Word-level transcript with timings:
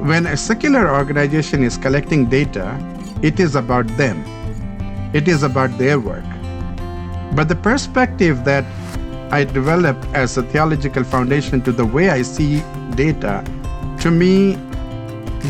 when 0.00 0.26
a 0.26 0.36
secular 0.36 0.94
organization 0.94 1.62
is 1.62 1.76
collecting 1.76 2.24
data, 2.26 2.74
it 3.20 3.38
is 3.38 3.54
about 3.54 3.86
them, 3.98 4.24
it 5.14 5.28
is 5.28 5.42
about 5.42 5.76
their 5.76 6.00
work. 6.00 6.24
But 7.34 7.48
the 7.48 7.56
perspective 7.56 8.44
that 8.44 8.64
I 9.30 9.44
developed 9.44 10.04
as 10.14 10.38
a 10.38 10.42
theological 10.42 11.04
foundation 11.04 11.60
to 11.62 11.72
the 11.72 11.84
way 11.84 12.08
I 12.08 12.22
see 12.22 12.62
data, 12.96 13.44
to 14.00 14.10
me, 14.10 14.56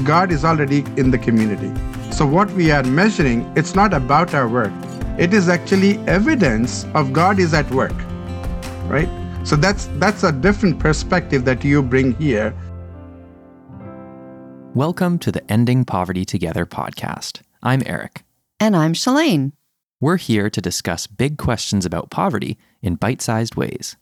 God 0.04 0.32
is 0.32 0.44
already 0.44 0.84
in 0.96 1.12
the 1.12 1.18
community. 1.18 1.72
So 2.10 2.26
what 2.26 2.50
we 2.52 2.72
are 2.72 2.82
measuring, 2.82 3.50
it's 3.56 3.76
not 3.76 3.94
about 3.94 4.34
our 4.34 4.48
work. 4.48 4.72
It 5.16 5.32
is 5.32 5.48
actually 5.48 5.98
evidence 6.08 6.86
of 6.94 7.12
God 7.12 7.38
is 7.38 7.54
at 7.54 7.70
work. 7.70 7.94
Right? 8.88 9.08
So 9.44 9.54
that's 9.54 9.86
that's 9.98 10.24
a 10.24 10.32
different 10.32 10.80
perspective 10.80 11.44
that 11.44 11.64
you 11.64 11.82
bring 11.82 12.14
here. 12.16 12.52
Welcome 14.74 15.18
to 15.20 15.32
the 15.32 15.50
Ending 15.50 15.84
Poverty 15.84 16.24
Together 16.24 16.64
podcast. 16.64 17.40
I'm 17.60 17.82
Eric. 17.86 18.22
And 18.60 18.76
I'm 18.76 18.92
Shalane. 18.92 19.50
We're 20.00 20.16
here 20.16 20.48
to 20.48 20.60
discuss 20.60 21.08
big 21.08 21.38
questions 21.38 21.84
about 21.84 22.10
poverty 22.10 22.56
in 22.80 22.94
bite 22.94 23.20
sized 23.20 23.56
ways. 23.56 23.96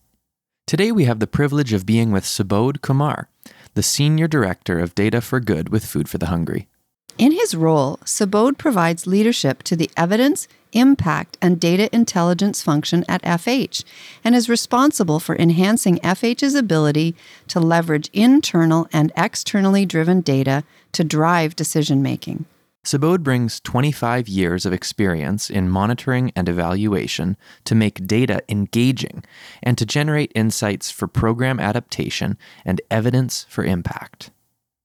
Today 0.66 0.92
we 0.92 1.06
have 1.06 1.20
the 1.20 1.26
privilege 1.26 1.72
of 1.72 1.86
being 1.86 2.12
with 2.12 2.24
Subodh 2.24 2.82
Kumar, 2.82 3.30
the 3.72 3.82
Senior 3.82 4.28
Director 4.28 4.78
of 4.78 4.94
Data 4.94 5.22
for 5.22 5.40
Good 5.40 5.70
with 5.70 5.86
Food 5.86 6.06
for 6.06 6.18
the 6.18 6.26
Hungry. 6.26 6.68
In 7.18 7.32
his 7.32 7.52
role, 7.52 7.96
Subodh 8.04 8.58
provides 8.58 9.04
leadership 9.04 9.64
to 9.64 9.74
the 9.74 9.90
evidence, 9.96 10.46
impact, 10.72 11.36
and 11.42 11.58
data 11.58 11.92
intelligence 11.92 12.62
function 12.62 13.04
at 13.08 13.22
FH 13.22 13.82
and 14.22 14.36
is 14.36 14.48
responsible 14.48 15.18
for 15.18 15.34
enhancing 15.34 15.98
FH's 15.98 16.54
ability 16.54 17.16
to 17.48 17.58
leverage 17.58 18.08
internal 18.12 18.86
and 18.92 19.10
externally 19.16 19.84
driven 19.84 20.20
data 20.20 20.62
to 20.92 21.02
drive 21.02 21.56
decision 21.56 22.02
making. 22.02 22.44
Subodh 22.84 23.24
brings 23.24 23.58
25 23.60 24.28
years 24.28 24.64
of 24.64 24.72
experience 24.72 25.50
in 25.50 25.68
monitoring 25.68 26.30
and 26.36 26.48
evaluation 26.48 27.36
to 27.64 27.74
make 27.74 28.06
data 28.06 28.42
engaging 28.48 29.24
and 29.60 29.76
to 29.76 29.84
generate 29.84 30.30
insights 30.36 30.88
for 30.88 31.08
program 31.08 31.58
adaptation 31.58 32.38
and 32.64 32.80
evidence 32.92 33.44
for 33.48 33.64
impact. 33.64 34.30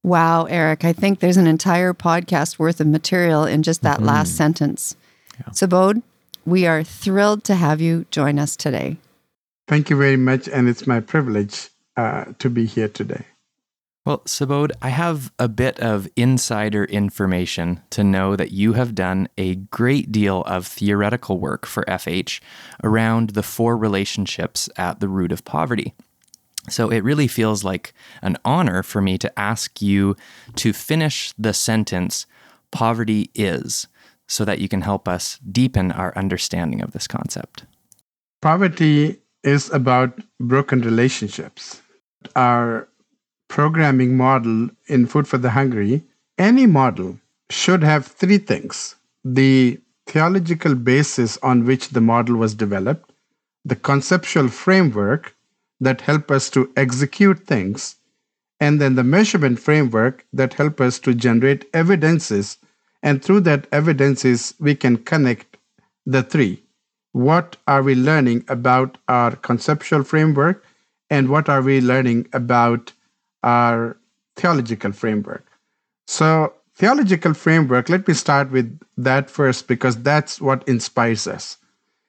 Wow, 0.04 0.44
Eric, 0.46 0.84
I 0.84 0.92
think 0.92 1.20
there's 1.20 1.38
an 1.38 1.48
entire 1.48 1.94
podcast 1.94 2.60
worth 2.60 2.82
of 2.82 2.88
material 2.88 3.46
in 3.46 3.64
just 3.64 3.82
that 3.84 3.98
mm-hmm. 3.98 4.08
last 4.08 4.36
sentence. 4.36 4.98
Yeah. 5.40 5.54
Subodh, 5.54 6.04
we 6.46 6.68
are 6.68 6.84
thrilled 6.84 7.46
to 7.46 7.56
have 7.56 7.80
you 7.80 8.06
join 8.12 8.38
us 8.38 8.58
today. 8.58 8.98
Thank 9.68 9.90
you 9.90 9.96
very 9.96 10.18
much, 10.18 10.50
and 10.50 10.68
it's 10.68 10.86
my 10.86 11.00
privilege 11.00 11.70
uh, 11.96 12.26
to 12.40 12.50
be 12.50 12.66
here 12.66 12.90
today. 12.90 13.26
Well, 14.06 14.20
Subodh, 14.26 14.72
I 14.82 14.90
have 14.90 15.32
a 15.40 15.48
bit 15.48 15.80
of 15.80 16.10
insider 16.18 16.84
information 16.84 17.80
to 17.92 18.04
know 18.04 18.36
that 18.36 18.52
you 18.52 18.74
have 18.74 18.94
done 18.94 19.30
a 19.38 19.56
great 19.56 20.12
deal 20.12 20.42
of 20.42 20.68
theoretical 20.68 21.40
work 21.40 21.66
for 21.66 21.86
FH 21.86 22.42
around 22.84 23.30
the 23.30 23.44
four 23.44 23.78
relationships 23.78 24.70
at 24.76 25.00
the 25.00 25.08
root 25.08 25.32
of 25.32 25.46
poverty. 25.46 25.94
So 26.70 26.90
it 26.90 27.04
really 27.04 27.28
feels 27.28 27.64
like 27.64 27.94
an 28.22 28.38
honor 28.46 28.84
for 28.84 29.02
me 29.02 29.18
to 29.18 29.40
ask 29.40 29.82
you 29.82 30.16
to 30.56 30.74
finish 30.74 31.34
the 31.38 31.54
sentence, 31.54 32.26
poverty 32.72 33.30
is, 33.36 33.88
so 34.28 34.46
that 34.46 34.60
you 34.60 34.70
can 34.70 34.82
help 34.82 35.08
us 35.08 35.40
deepen 35.52 35.92
our 35.92 36.18
understanding 36.18 36.82
of 36.82 36.92
this 36.92 37.08
concept. 37.08 37.66
Poverty 38.42 39.20
is 39.44 39.70
about 39.72 40.18
broken 40.40 40.82
relationships. 40.82 41.82
Our 42.36 42.88
programming 43.50 44.16
model 44.16 44.70
in 44.88 45.06
Food 45.06 45.28
for 45.28 45.38
the 45.38 45.52
Hungry, 45.52 46.04
any 46.38 46.66
model 46.66 47.20
should 47.50 47.84
have 47.84 48.08
three 48.08 48.38
things 48.38 48.96
the 49.26 49.80
theological 50.08 50.76
basis 50.76 51.38
on 51.44 51.66
which 51.66 51.90
the 51.90 52.02
model 52.02 52.36
was 52.36 52.54
developed, 52.54 53.12
the 53.64 53.76
conceptual 53.76 54.50
framework 54.50 55.36
that 55.84 56.02
help 56.02 56.32
us 56.32 56.50
to 56.52 56.72
execute 56.76 57.40
things, 57.46 57.96
and 58.60 58.80
then 58.80 58.96
the 58.96 59.04
measurement 59.04 59.60
framework 59.60 60.26
that 60.34 60.54
help 60.54 60.80
us 60.82 61.00
to 61.00 61.14
generate 61.14 61.70
evidences. 61.74 62.58
And 63.02 63.24
through 63.24 63.42
that 63.42 63.68
evidences, 63.72 64.54
we 64.60 64.76
can 64.76 64.98
connect 64.98 65.58
the 66.06 66.24
three. 66.24 66.64
What 67.12 67.58
are 67.68 67.84
we 67.84 67.96
learning 67.96 68.46
about 68.48 68.98
our 69.08 69.36
conceptual 69.36 70.04
framework? 70.04 70.64
And 71.10 71.30
what 71.30 71.50
are 71.50 71.62
we 71.62 71.82
learning 71.82 72.28
about 72.34 72.94
our 73.44 73.98
theological 74.36 74.92
framework. 74.92 75.46
So, 76.08 76.54
theological 76.76 77.34
framework, 77.34 77.90
let 77.90 78.08
me 78.08 78.14
start 78.14 78.52
with 78.52 78.80
that 78.98 79.30
first 79.30 79.68
because 79.68 80.02
that's 80.02 80.42
what 80.42 80.68
inspires 80.68 81.28
us. 81.28 81.58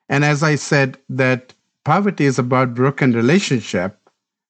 And 0.09 0.25
as 0.25 0.43
I 0.43 0.55
said, 0.55 0.99
that 1.09 1.55
poverty 1.85 2.25
is 2.25 2.39
about 2.39 2.75
broken 2.75 3.13
relationship, 3.13 3.99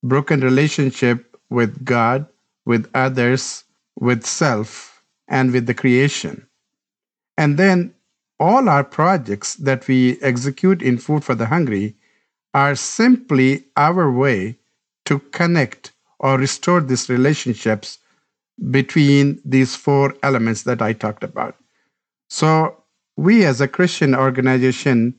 broken 0.02 0.40
relationship 0.40 1.36
with 1.50 1.84
God, 1.84 2.26
with 2.64 2.90
others, 2.94 3.64
with 3.98 4.24
self, 4.24 5.02
and 5.28 5.52
with 5.52 5.66
the 5.66 5.74
creation. 5.74 6.46
And 7.36 7.58
then 7.58 7.94
all 8.40 8.68
our 8.68 8.84
projects 8.84 9.54
that 9.56 9.86
we 9.88 10.20
execute 10.22 10.82
in 10.82 10.98
Food 10.98 11.24
for 11.24 11.34
the 11.34 11.46
Hungry 11.46 11.96
are 12.52 12.74
simply 12.74 13.64
our 13.76 14.10
way 14.10 14.58
to 15.06 15.18
connect 15.18 15.92
or 16.18 16.38
restore 16.38 16.80
these 16.80 17.08
relationships 17.08 17.98
between 18.70 19.40
these 19.44 19.74
four 19.74 20.14
elements 20.22 20.62
that 20.62 20.80
I 20.80 20.92
talked 20.92 21.24
about. 21.24 21.56
So, 22.28 22.76
we 23.16 23.44
as 23.44 23.60
a 23.60 23.68
Christian 23.68 24.14
organization 24.14 25.14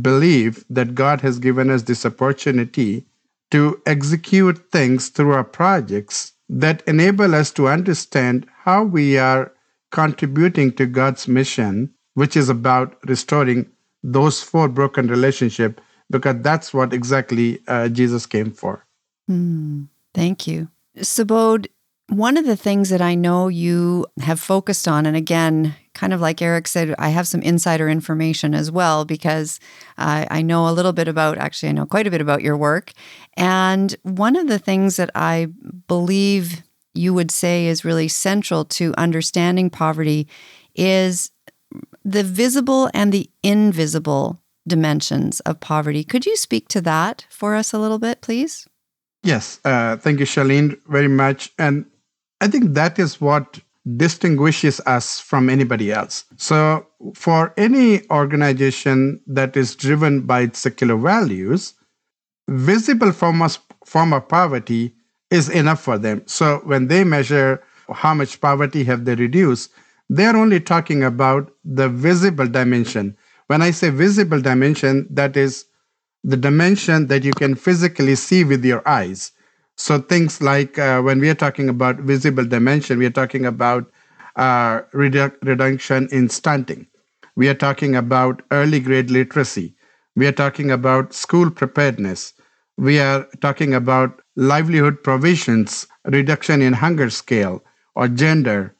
believe 0.00 0.64
that 0.70 0.94
God 0.94 1.20
has 1.20 1.38
given 1.38 1.70
us 1.70 1.82
this 1.82 2.06
opportunity 2.06 3.06
to 3.50 3.80
execute 3.86 4.70
things 4.70 5.08
through 5.08 5.32
our 5.32 5.44
projects 5.44 6.32
that 6.48 6.82
enable 6.86 7.34
us 7.34 7.50
to 7.52 7.68
understand 7.68 8.46
how 8.64 8.84
we 8.84 9.18
are 9.18 9.52
contributing 9.90 10.72
to 10.72 10.86
God's 10.86 11.26
mission, 11.26 11.92
which 12.14 12.36
is 12.36 12.48
about 12.48 12.96
restoring 13.06 13.68
those 14.02 14.42
four 14.42 14.68
broken 14.68 15.08
relationships, 15.08 15.82
because 16.10 16.36
that's 16.40 16.72
what 16.72 16.92
exactly 16.92 17.60
uh, 17.68 17.88
Jesus 17.88 18.26
came 18.26 18.50
for. 18.50 18.84
Mm. 19.30 19.88
Thank 20.14 20.46
you. 20.46 20.68
Subodh, 20.98 21.68
one 22.10 22.36
of 22.36 22.44
the 22.44 22.56
things 22.56 22.90
that 22.90 23.00
I 23.00 23.14
know 23.14 23.48
you 23.48 24.06
have 24.20 24.40
focused 24.40 24.86
on, 24.88 25.06
and 25.06 25.16
again, 25.16 25.74
kind 25.94 26.12
of 26.12 26.20
like 26.20 26.42
Eric 26.42 26.66
said, 26.68 26.94
I 26.98 27.10
have 27.10 27.28
some 27.28 27.42
insider 27.42 27.88
information 27.88 28.54
as 28.54 28.70
well 28.70 29.04
because 29.04 29.60
uh, 29.98 30.26
I 30.30 30.42
know 30.42 30.68
a 30.68 30.72
little 30.72 30.92
bit 30.92 31.08
about, 31.08 31.38
actually, 31.38 31.70
I 31.70 31.72
know 31.72 31.86
quite 31.86 32.06
a 32.06 32.10
bit 32.10 32.20
about 32.20 32.42
your 32.42 32.56
work. 32.56 32.92
And 33.36 33.94
one 34.02 34.36
of 34.36 34.48
the 34.48 34.58
things 34.58 34.96
that 34.96 35.10
I 35.14 35.48
believe 35.88 36.62
you 36.94 37.14
would 37.14 37.30
say 37.30 37.66
is 37.66 37.84
really 37.84 38.08
central 38.08 38.64
to 38.64 38.94
understanding 38.98 39.70
poverty 39.70 40.26
is 40.74 41.30
the 42.04 42.22
visible 42.22 42.90
and 42.94 43.12
the 43.12 43.30
invisible 43.42 44.40
dimensions 44.66 45.40
of 45.40 45.60
poverty. 45.60 46.04
Could 46.04 46.26
you 46.26 46.36
speak 46.36 46.68
to 46.68 46.80
that 46.82 47.26
for 47.30 47.54
us 47.54 47.72
a 47.72 47.78
little 47.78 47.98
bit, 47.98 48.20
please? 48.20 48.66
Yes, 49.22 49.60
uh, 49.64 49.96
thank 49.98 50.18
you, 50.18 50.26
Shalene, 50.26 50.78
very 50.86 51.08
much. 51.08 51.52
And 51.58 51.84
I 52.40 52.48
think 52.48 52.74
that 52.74 52.98
is 52.98 53.20
what 53.20 53.60
distinguishes 53.96 54.80
us 54.86 55.20
from 55.20 55.48
anybody 55.48 55.92
else. 55.92 56.24
So, 56.36 56.86
for 57.14 57.52
any 57.56 58.08
organization 58.10 59.20
that 59.26 59.56
is 59.56 59.74
driven 59.74 60.22
by 60.22 60.42
its 60.42 60.58
secular 60.58 60.96
values, 60.96 61.74
visible 62.48 63.12
form 63.12 63.42
of, 63.42 63.58
form 63.84 64.12
of 64.12 64.28
poverty 64.28 64.94
is 65.30 65.48
enough 65.48 65.82
for 65.82 65.98
them. 65.98 66.22
So, 66.26 66.60
when 66.64 66.88
they 66.88 67.04
measure 67.04 67.62
how 67.92 68.14
much 68.14 68.40
poverty 68.40 68.84
have 68.84 69.04
they 69.04 69.14
reduced, 69.14 69.70
they're 70.08 70.36
only 70.36 70.60
talking 70.60 71.02
about 71.02 71.52
the 71.64 71.88
visible 71.88 72.46
dimension. 72.46 73.16
When 73.46 73.62
I 73.62 73.70
say 73.70 73.90
visible 73.90 74.40
dimension, 74.40 75.06
that 75.10 75.36
is 75.36 75.66
the 76.22 76.36
dimension 76.36 77.06
that 77.06 77.24
you 77.24 77.32
can 77.32 77.54
physically 77.54 78.14
see 78.14 78.44
with 78.44 78.64
your 78.64 78.86
eyes. 78.86 79.32
So 79.82 79.98
things 79.98 80.42
like 80.42 80.78
uh, 80.78 81.00
when 81.00 81.20
we 81.20 81.30
are 81.30 81.34
talking 81.34 81.68
about 81.70 81.96
visible 82.00 82.44
dimension, 82.44 82.98
we 82.98 83.06
are 83.06 83.10
talking 83.22 83.46
about 83.46 83.90
uh, 84.36 84.82
redu- 84.92 85.34
reduction 85.42 86.06
in 86.12 86.28
stunting. 86.28 86.86
We 87.34 87.48
are 87.48 87.54
talking 87.54 87.96
about 87.96 88.42
early 88.50 88.80
grade 88.80 89.10
literacy. 89.10 89.74
We 90.16 90.26
are 90.26 90.32
talking 90.32 90.70
about 90.70 91.14
school 91.14 91.50
preparedness. 91.50 92.34
We 92.76 92.98
are 93.00 93.26
talking 93.40 93.72
about 93.72 94.20
livelihood 94.36 95.02
provisions, 95.02 95.86
reduction 96.04 96.60
in 96.60 96.74
hunger 96.74 97.08
scale, 97.08 97.64
or 97.94 98.08
gender, 98.08 98.74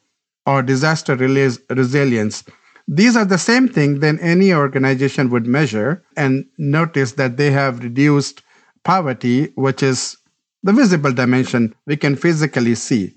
or 0.45 0.61
disaster 0.61 1.15
resilience. 1.15 2.43
These 2.87 3.15
are 3.15 3.25
the 3.25 3.37
same 3.39 3.67
thing 3.67 3.99
that 4.01 4.17
any 4.21 4.53
organization 4.53 5.29
would 5.31 5.47
measure 5.47 6.03
and 6.15 6.45
notice 6.57 7.13
that 7.13 7.37
they 7.37 7.51
have 7.51 7.83
reduced 7.83 8.43
poverty, 8.83 9.51
which 9.55 9.81
is 9.81 10.17
the 10.63 10.73
visible 10.73 11.11
dimension 11.11 11.75
we 11.85 11.97
can 11.97 12.15
physically 12.15 12.75
see. 12.75 13.13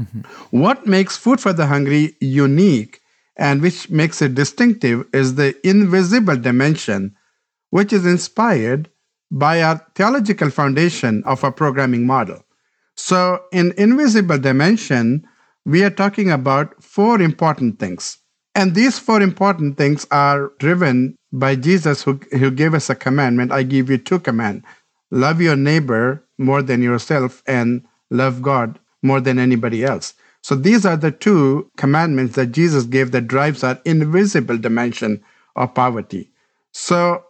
Mm-hmm. 0.00 0.20
What 0.50 0.86
makes 0.86 1.16
Food 1.16 1.40
for 1.40 1.52
the 1.52 1.66
Hungry 1.66 2.16
unique 2.20 3.00
and 3.36 3.62
which 3.62 3.90
makes 3.90 4.22
it 4.22 4.34
distinctive 4.34 5.06
is 5.12 5.34
the 5.34 5.54
invisible 5.66 6.36
dimension, 6.36 7.16
which 7.70 7.92
is 7.92 8.06
inspired 8.06 8.88
by 9.30 9.62
our 9.62 9.84
theological 9.94 10.50
foundation 10.50 11.22
of 11.24 11.42
our 11.42 11.52
programming 11.52 12.06
model. 12.06 12.44
So, 12.96 13.42
in 13.50 13.72
invisible 13.76 14.38
dimension, 14.38 15.26
we 15.64 15.82
are 15.82 15.90
talking 15.90 16.30
about 16.30 16.80
four 16.82 17.20
important 17.20 17.80
things. 17.80 18.18
And 18.54 18.74
these 18.74 19.00
four 19.00 19.20
important 19.20 19.76
things 19.76 20.06
are 20.12 20.52
driven 20.60 21.16
by 21.32 21.56
Jesus, 21.56 22.02
who, 22.02 22.20
who 22.30 22.52
gave 22.52 22.74
us 22.74 22.88
a 22.88 22.94
commandment. 22.94 23.50
I 23.50 23.64
give 23.64 23.90
you 23.90 23.98
two 23.98 24.20
commands 24.20 24.64
love 25.10 25.40
your 25.40 25.56
neighbor 25.56 26.22
more 26.38 26.62
than 26.62 26.82
yourself, 26.82 27.42
and 27.46 27.84
love 28.10 28.42
God 28.42 28.78
more 29.02 29.20
than 29.20 29.38
anybody 29.38 29.84
else. 29.84 30.14
So 30.42 30.54
these 30.54 30.84
are 30.84 30.96
the 30.96 31.10
two 31.10 31.70
commandments 31.76 32.34
that 32.34 32.52
Jesus 32.52 32.84
gave 32.84 33.12
that 33.12 33.28
drives 33.28 33.64
our 33.64 33.80
invisible 33.84 34.58
dimension 34.58 35.22
of 35.56 35.74
poverty. 35.74 36.30
So 36.72 37.24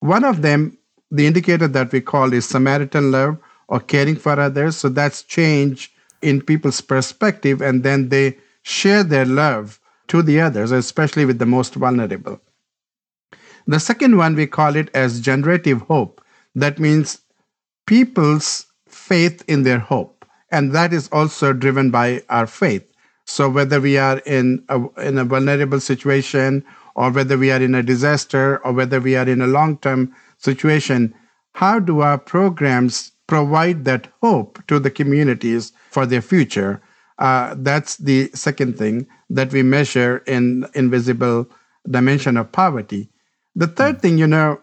one 0.00 0.24
of 0.24 0.42
them, 0.42 0.78
the 1.10 1.26
indicator 1.26 1.66
that 1.68 1.92
we 1.92 2.00
call 2.00 2.32
is 2.32 2.46
Samaritan 2.46 3.10
love 3.10 3.38
or 3.68 3.80
caring 3.80 4.16
for 4.16 4.38
others. 4.38 4.76
So 4.76 4.88
that's 4.88 5.22
change 5.22 5.92
in 6.22 6.42
people's 6.42 6.80
perspective, 6.80 7.60
and 7.60 7.82
then 7.82 8.08
they 8.08 8.38
share 8.62 9.02
their 9.02 9.26
love 9.26 9.80
to 10.08 10.22
the 10.22 10.40
others, 10.40 10.70
especially 10.70 11.24
with 11.24 11.38
the 11.38 11.46
most 11.46 11.74
vulnerable. 11.74 12.40
The 13.66 13.80
second 13.80 14.16
one, 14.16 14.34
we 14.34 14.46
call 14.46 14.76
it 14.76 14.90
as 14.94 15.20
generative 15.20 15.82
hope. 15.82 16.20
That 16.54 16.78
means 16.78 17.20
people's 17.86 18.66
faith 18.88 19.42
in 19.48 19.62
their 19.62 19.78
hope. 19.78 20.24
And 20.50 20.72
that 20.72 20.92
is 20.92 21.08
also 21.10 21.52
driven 21.52 21.90
by 21.90 22.22
our 22.28 22.46
faith. 22.46 22.88
So 23.26 23.48
whether 23.48 23.80
we 23.80 23.98
are 23.98 24.18
in 24.18 24.64
a, 24.68 24.86
in 25.00 25.18
a 25.18 25.24
vulnerable 25.24 25.80
situation 25.80 26.64
or 26.94 27.10
whether 27.10 27.36
we 27.36 27.50
are 27.50 27.60
in 27.60 27.74
a 27.74 27.82
disaster 27.82 28.58
or 28.64 28.72
whether 28.72 29.00
we 29.00 29.16
are 29.16 29.28
in 29.28 29.40
a 29.40 29.46
long-term 29.46 30.14
situation, 30.38 31.14
how 31.54 31.78
do 31.78 32.00
our 32.00 32.18
programs 32.18 33.12
provide 33.26 33.84
that 33.84 34.08
hope 34.20 34.64
to 34.68 34.78
the 34.78 34.90
communities 34.90 35.72
for 35.90 36.06
their 36.06 36.22
future? 36.22 36.80
Uh, 37.18 37.54
that's 37.58 37.96
the 37.96 38.30
second 38.34 38.76
thing 38.76 39.06
that 39.30 39.52
we 39.52 39.62
measure 39.62 40.18
in 40.26 40.66
invisible 40.74 41.48
dimension 41.88 42.36
of 42.36 42.52
poverty. 42.52 43.08
The 43.56 43.68
third 43.68 44.02
thing, 44.02 44.18
you 44.18 44.26
know, 44.26 44.60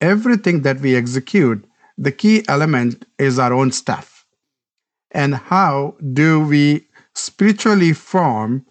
everything 0.00 0.62
that 0.62 0.80
we 0.80 0.96
execute, 0.96 1.64
the 1.98 2.12
key 2.12 2.44
element 2.48 3.04
is 3.18 3.38
our 3.38 3.52
own 3.52 3.72
staff. 3.72 4.26
And 5.10 5.34
how 5.34 5.96
do 6.12 6.40
we 6.40 6.86
spiritually 7.14 7.92
form 7.92 8.64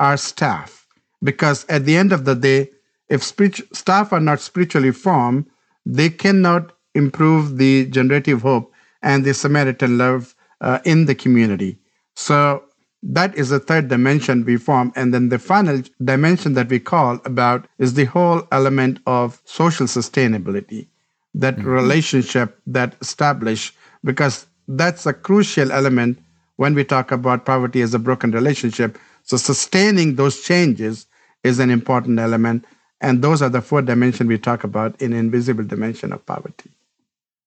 our 0.00 0.16
staff? 0.16 0.86
Because 1.22 1.64
at 1.68 1.84
the 1.84 1.96
end 1.96 2.12
of 2.12 2.24
the 2.24 2.34
day, 2.34 2.70
if 3.08 3.22
staff 3.22 4.12
are 4.12 4.20
not 4.20 4.40
spiritually 4.40 4.90
formed, 4.90 5.46
they 5.84 6.08
cannot 6.08 6.72
improve 6.94 7.58
the 7.58 7.86
generative 7.86 8.42
hope 8.42 8.72
and 9.02 9.24
the 9.24 9.34
Samaritan 9.34 9.98
love 9.98 10.34
uh, 10.60 10.78
in 10.84 11.06
the 11.06 11.14
community. 11.14 11.78
So 12.14 12.64
that 13.02 13.34
is 13.34 13.48
the 13.48 13.58
third 13.58 13.88
dimension 13.88 14.44
we 14.44 14.56
form. 14.56 14.92
And 14.94 15.12
then 15.12 15.28
the 15.28 15.38
final 15.38 15.82
dimension 16.02 16.54
that 16.54 16.68
we 16.68 16.78
call 16.78 17.20
about 17.24 17.66
is 17.78 17.94
the 17.94 18.04
whole 18.04 18.46
element 18.52 19.00
of 19.06 19.40
social 19.44 19.86
sustainability, 19.86 20.86
that 21.34 21.56
mm-hmm. 21.56 21.68
relationship 21.68 22.58
that 22.66 22.94
establish, 23.00 23.74
because 24.04 24.46
that's 24.68 25.04
a 25.06 25.12
crucial 25.12 25.72
element 25.72 26.18
when 26.56 26.74
we 26.74 26.84
talk 26.84 27.10
about 27.10 27.44
poverty 27.44 27.82
as 27.82 27.92
a 27.92 27.98
broken 27.98 28.30
relationship. 28.30 28.98
So 29.24 29.36
sustaining 29.36 30.14
those 30.14 30.42
changes 30.42 31.06
is 31.42 31.58
an 31.58 31.70
important 31.70 32.20
element. 32.20 32.64
And 33.00 33.20
those 33.20 33.42
are 33.42 33.48
the 33.48 33.60
four 33.60 33.82
dimensions 33.82 34.28
we 34.28 34.38
talk 34.38 34.62
about 34.62 35.00
in 35.02 35.12
invisible 35.12 35.64
dimension 35.64 36.12
of 36.12 36.24
poverty. 36.24 36.70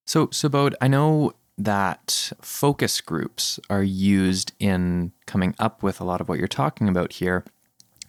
So, 0.06 0.28
Subodh, 0.28 0.74
I 0.82 0.90
know 0.90 1.34
that 1.58 2.32
focus 2.42 3.02
groups 3.02 3.60
are 3.70 3.84
used 3.84 4.54
in 4.60 5.12
coming 5.26 5.56
up 5.60 5.84
with 5.84 6.02
a 6.02 6.04
lot 6.04 6.22
of 6.22 6.28
what 6.28 6.38
you're 6.38 6.48
talking 6.48 6.90
about 6.90 7.14
here. 7.14 7.46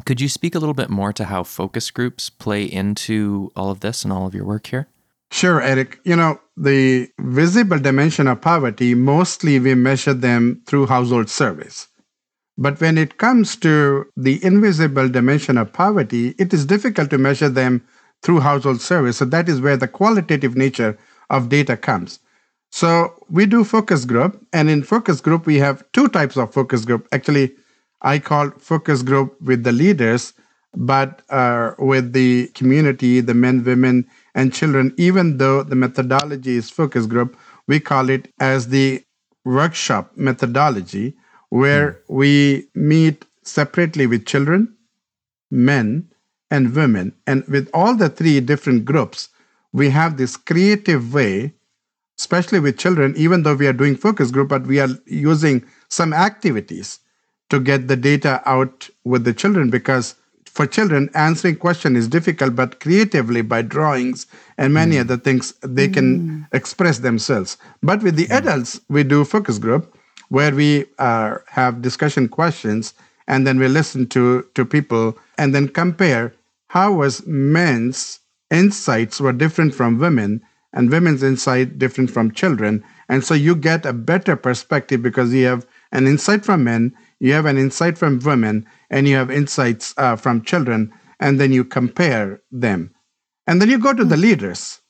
Could 0.05 0.21
you 0.21 0.29
speak 0.29 0.55
a 0.55 0.59
little 0.59 0.75
bit 0.75 0.91
more 0.91 1.13
to 1.13 1.25
how 1.25 1.43
focus 1.43 1.91
groups 1.91 2.29
play 2.29 2.65
into 2.65 3.51
all 3.57 3.71
of 3.71 3.81
this 3.81 4.05
and 4.05 4.13
all 4.13 4.27
of 4.27 4.35
your 4.35 4.45
work 4.45 4.67
here? 4.67 4.89
Sure, 5.31 5.61
Eric. 5.61 5.99
You 6.05 6.17
know, 6.17 6.41
the 6.57 7.09
visible 7.19 7.79
dimension 7.79 8.29
of 8.29 8.41
poverty, 8.41 8.95
mostly 8.95 9.59
we 9.59 9.75
measure 9.75 10.15
them 10.15 10.63
through 10.67 10.87
household 10.87 11.29
surveys. 11.29 11.89
But 12.59 12.81
when 12.81 12.97
it 12.97 13.19
comes 13.19 13.57
to 13.57 14.07
the 14.17 14.43
invisible 14.45 15.09
dimension 15.09 15.59
of 15.59 15.73
poverty, 15.73 16.35
it 16.39 16.55
is 16.55 16.65
difficult 16.65 17.11
to 17.11 17.19
measure 17.19 17.49
them 17.49 17.87
through 18.23 18.41
household 18.41 18.81
surveys. 18.81 19.17
So 19.17 19.25
that 19.27 19.49
is 19.49 19.61
where 19.61 19.77
the 19.77 19.89
qualitative 19.89 20.57
nature 20.57 20.97
of 21.29 21.49
data 21.49 21.77
comes. 21.77 22.19
So 22.77 23.25
we 23.31 23.47
do 23.47 23.65
focus 23.65 24.05
group, 24.05 24.47
and 24.53 24.69
in 24.69 24.83
focus 24.83 25.23
group 25.23 25.47
we 25.47 25.57
have 25.57 25.83
two 25.93 26.09
types 26.09 26.37
of 26.37 26.53
focus 26.53 26.85
group. 26.85 27.09
Actually, 27.11 27.55
I 28.03 28.19
call 28.19 28.51
focus 28.59 29.01
group 29.01 29.41
with 29.41 29.65
the 29.65 29.73
leaders, 29.73 30.35
but 30.75 31.23
uh, 31.31 31.71
with 31.79 32.13
the 32.13 32.49
community, 32.49 33.21
the 33.23 33.33
men, 33.33 33.65
women, 33.65 34.07
and 34.35 34.53
children. 34.53 34.93
Even 34.99 35.39
though 35.39 35.63
the 35.63 35.75
methodology 35.75 36.57
is 36.57 36.69
focus 36.69 37.07
group, 37.07 37.35
we 37.67 37.81
call 37.81 38.11
it 38.11 38.31
as 38.41 38.69
the 38.69 39.03
workshop 39.47 40.13
methodology, 40.15 41.17
where 41.49 41.93
mm. 41.93 41.97
we 42.11 42.67
meet 42.75 43.25
separately 43.43 44.07
with 44.07 44.27
children, 44.27 44.77
men, 45.51 46.13
and 46.51 46.75
women, 46.75 47.15
and 47.27 47.43
with 47.49 47.71
all 47.73 47.97
the 47.97 48.11
three 48.11 48.39
different 48.39 48.85
groups, 48.85 49.31
we 49.73 49.89
have 49.89 50.19
this 50.19 50.37
creative 50.37 51.15
way 51.15 51.55
especially 52.19 52.61
with 52.61 52.79
children, 52.79 53.15
even 53.17 53.43
though 53.43 53.55
we 53.55 53.67
are 53.67 53.73
doing 53.73 53.97
focus 53.97 54.31
group, 54.31 54.49
but 54.49 54.67
we 54.67 54.81
are 54.81 54.89
using 55.07 55.65
some 55.89 56.13
activities 56.13 57.01
to 57.51 57.61
get 57.61 57.89
the 57.89 57.97
data 57.97 58.43
out 58.47 58.89
with 59.05 59.25
the 59.25 59.33
children 59.33 59.71
because 59.71 60.17
for 60.57 60.67
children 60.67 61.11
answering 61.15 61.55
question 61.55 61.97
is 61.97 62.09
difficult 62.09 62.57
but 62.57 62.81
creatively 62.81 63.43
by 63.43 63.61
drawings 63.61 64.27
and 64.57 64.73
many 64.73 64.97
mm. 64.97 65.01
other 65.01 65.17
things 65.17 65.53
they 65.63 65.87
can 65.87 66.21
mm. 66.21 66.49
express 66.53 67.01
themselves 67.01 67.59
but 67.83 68.03
with 68.03 68.17
the 68.17 68.27
mm. 68.27 68.39
adults 68.39 68.81
we 68.89 69.05
do 69.05 69.23
focus 69.25 69.59
group 69.59 69.95
where 70.31 70.55
we 70.55 70.87
uh, 70.99 71.37
have 71.47 71.83
discussion 71.83 72.27
questions 72.27 72.95
and 73.29 73.47
then 73.47 73.59
we 73.59 73.69
listen 73.69 74.07
to 74.07 74.47
to 74.55 74.65
people 74.65 75.17
and 75.37 75.55
then 75.55 75.69
compare 75.69 76.33
how 76.69 76.91
was 76.91 77.25
men's 77.27 78.21
insights 78.51 79.21
were 79.21 79.33
different 79.33 79.75
from 79.75 79.99
women 79.99 80.41
and 80.77 80.91
women's 80.91 81.23
insight 81.23 81.79
different 81.79 82.11
from 82.11 82.31
children. 82.31 82.85
And 83.09 83.25
so 83.25 83.35
you 83.35 83.57
get 83.57 83.87
a 83.87 83.95
better 83.95 84.37
perspective 84.37 85.03
because 85.03 85.33
you 85.33 85.47
have 85.47 85.67
an 85.91 86.07
insight 86.07 86.45
from 86.45 86.65
men, 86.65 86.95
you 87.19 87.33
have 87.33 87.47
an 87.47 87.57
insight 87.57 87.97
from 87.97 88.21
women, 88.21 88.67
and 88.91 89.09
you 89.09 89.17
have 89.17 89.31
insights 89.31 89.95
uh, 89.97 90.17
from 90.17 90.43
children, 90.43 90.93
and 91.19 91.41
then 91.41 91.51
you 91.51 91.65
compare 91.65 92.41
them. 92.53 92.95
And 93.47 93.61
then 93.61 93.71
you 93.71 93.79
go 93.79 93.95
to 93.95 94.05
the 94.05 94.19
leaders, 94.19 94.81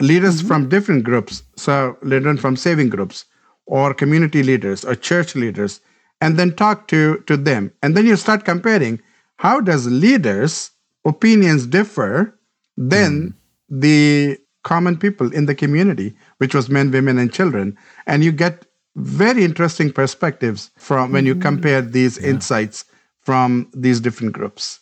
leaders 0.00 0.38
mm-hmm. 0.38 0.48
from 0.48 0.68
different 0.68 1.04
groups. 1.04 1.44
So, 1.56 1.96
leaders 2.02 2.40
from 2.40 2.56
saving 2.56 2.88
groups, 2.88 3.24
or 3.66 3.94
community 3.94 4.42
leaders, 4.42 4.84
or 4.84 4.96
church 4.96 5.36
leaders, 5.36 5.80
and 6.20 6.36
then 6.36 6.56
talk 6.56 6.88
to, 6.88 7.22
to 7.28 7.36
them. 7.36 7.72
And 7.82 7.96
then 7.96 8.06
you 8.06 8.16
start 8.16 8.44
comparing 8.44 9.00
how 9.36 9.60
does 9.60 9.86
leaders' 9.86 10.72
opinions 11.04 11.68
differ 11.68 12.36
than 12.76 13.12
mm. 13.12 13.34
the 13.68 14.38
common 14.66 14.96
people 14.98 15.32
in 15.32 15.46
the 15.46 15.54
community, 15.54 16.12
which 16.38 16.52
was 16.52 16.68
men, 16.68 16.90
women, 16.90 17.18
and 17.18 17.32
children. 17.32 17.78
And 18.08 18.24
you 18.24 18.32
get 18.32 18.66
very 18.96 19.44
interesting 19.44 19.92
perspectives 19.92 20.70
from 20.76 21.12
when 21.12 21.24
you 21.24 21.34
mm-hmm. 21.34 21.48
compare 21.50 21.80
these 21.80 22.18
yeah. 22.18 22.30
insights 22.30 22.84
from 23.20 23.70
these 23.72 24.00
different 24.00 24.32
groups. 24.32 24.80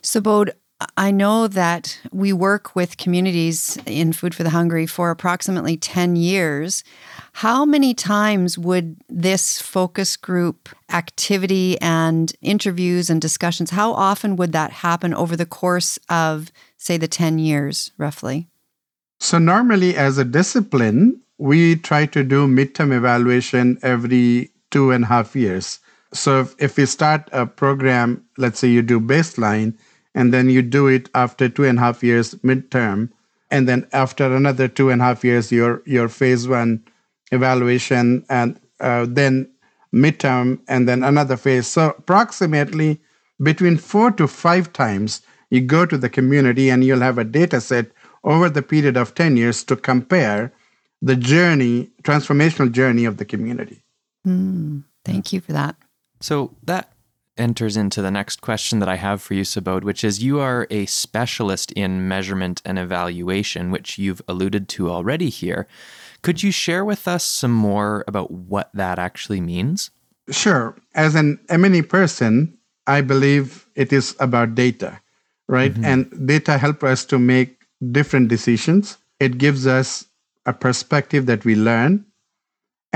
So, 0.00 0.20
Subodh, 0.20 0.50
I 0.96 1.10
know 1.10 1.46
that 1.48 1.98
we 2.10 2.32
work 2.32 2.74
with 2.74 2.96
communities 2.96 3.78
in 3.84 4.14
Food 4.14 4.34
for 4.34 4.44
the 4.44 4.50
Hungry 4.50 4.86
for 4.86 5.10
approximately 5.10 5.76
10 5.76 6.16
years. 6.16 6.82
How 7.44 7.66
many 7.66 7.92
times 7.92 8.56
would 8.56 8.96
this 9.10 9.60
focus 9.60 10.16
group 10.16 10.70
activity 10.90 11.78
and 11.82 12.32
interviews 12.40 13.10
and 13.10 13.20
discussions, 13.20 13.70
how 13.70 13.92
often 13.92 14.36
would 14.36 14.52
that 14.52 14.70
happen 14.70 15.12
over 15.12 15.36
the 15.36 15.46
course 15.46 15.98
of, 16.08 16.50
say, 16.78 16.96
the 16.96 17.08
10 17.08 17.38
years 17.38 17.92
roughly? 17.98 18.48
So, 19.18 19.38
normally, 19.38 19.96
as 19.96 20.18
a 20.18 20.24
discipline, 20.24 21.20
we 21.38 21.76
try 21.76 22.06
to 22.06 22.22
do 22.22 22.46
midterm 22.46 22.96
evaluation 22.96 23.78
every 23.82 24.50
two 24.70 24.90
and 24.90 25.04
a 25.04 25.06
half 25.06 25.34
years. 25.34 25.80
So, 26.12 26.40
if, 26.40 26.54
if 26.58 26.76
we 26.76 26.86
start 26.86 27.28
a 27.32 27.46
program, 27.46 28.24
let's 28.36 28.58
say 28.58 28.68
you 28.68 28.82
do 28.82 29.00
baseline, 29.00 29.74
and 30.14 30.32
then 30.32 30.48
you 30.48 30.62
do 30.62 30.86
it 30.86 31.08
after 31.14 31.48
two 31.48 31.64
and 31.64 31.78
a 31.78 31.82
half 31.82 32.02
years 32.02 32.34
midterm, 32.36 33.10
and 33.50 33.68
then 33.68 33.86
after 33.92 34.34
another 34.34 34.68
two 34.68 34.90
and 34.90 35.00
a 35.00 35.04
half 35.04 35.24
years, 35.24 35.50
your 35.50 35.82
your 35.86 36.08
phase 36.08 36.46
one 36.46 36.84
evaluation, 37.32 38.24
and 38.28 38.60
uh, 38.80 39.06
then 39.08 39.50
midterm, 39.94 40.58
and 40.68 40.88
then 40.88 41.02
another 41.02 41.36
phase. 41.36 41.66
So, 41.66 41.94
approximately 41.98 43.00
between 43.42 43.76
four 43.76 44.10
to 44.12 44.26
five 44.26 44.72
times, 44.72 45.22
you 45.50 45.60
go 45.60 45.86
to 45.86 45.98
the 45.98 46.08
community 46.08 46.70
and 46.70 46.84
you'll 46.84 47.00
have 47.00 47.18
a 47.18 47.24
data 47.24 47.60
set 47.60 47.90
over 48.24 48.48
the 48.48 48.62
period 48.62 48.96
of 48.96 49.14
10 49.14 49.36
years 49.36 49.64
to 49.64 49.76
compare 49.76 50.52
the 51.02 51.16
journey, 51.16 51.90
transformational 52.02 52.70
journey 52.70 53.04
of 53.04 53.16
the 53.18 53.24
community. 53.24 53.82
Mm, 54.26 54.84
thank 55.04 55.32
you 55.32 55.40
for 55.40 55.52
that. 55.52 55.76
So 56.20 56.56
that 56.64 56.92
enters 57.36 57.76
into 57.76 58.00
the 58.00 58.10
next 58.10 58.40
question 58.40 58.78
that 58.78 58.88
I 58.88 58.96
have 58.96 59.20
for 59.20 59.34
you, 59.34 59.42
Subodh, 59.42 59.84
which 59.84 60.02
is 60.02 60.22
you 60.22 60.40
are 60.40 60.66
a 60.70 60.86
specialist 60.86 61.70
in 61.72 62.08
measurement 62.08 62.62
and 62.64 62.78
evaluation, 62.78 63.70
which 63.70 63.98
you've 63.98 64.22
alluded 64.26 64.68
to 64.70 64.90
already 64.90 65.28
here. 65.28 65.66
Could 66.22 66.42
you 66.42 66.50
share 66.50 66.84
with 66.84 67.06
us 67.06 67.24
some 67.24 67.52
more 67.52 68.04
about 68.08 68.30
what 68.30 68.70
that 68.74 68.98
actually 68.98 69.40
means? 69.40 69.90
Sure. 70.30 70.76
As 70.94 71.14
an 71.14 71.38
M&E 71.48 71.82
person, 71.82 72.56
I 72.86 73.00
believe 73.00 73.66
it 73.74 73.92
is 73.92 74.16
about 74.18 74.54
data, 74.54 75.00
right? 75.48 75.72
Mm-hmm. 75.72 75.84
And 75.84 76.26
data 76.26 76.58
help 76.58 76.82
us 76.82 77.04
to 77.06 77.18
make 77.18 77.65
different 77.92 78.28
decisions. 78.28 78.98
It 79.20 79.38
gives 79.38 79.66
us 79.66 80.06
a 80.44 80.52
perspective 80.52 81.26
that 81.26 81.44
we 81.44 81.54
learn 81.54 82.06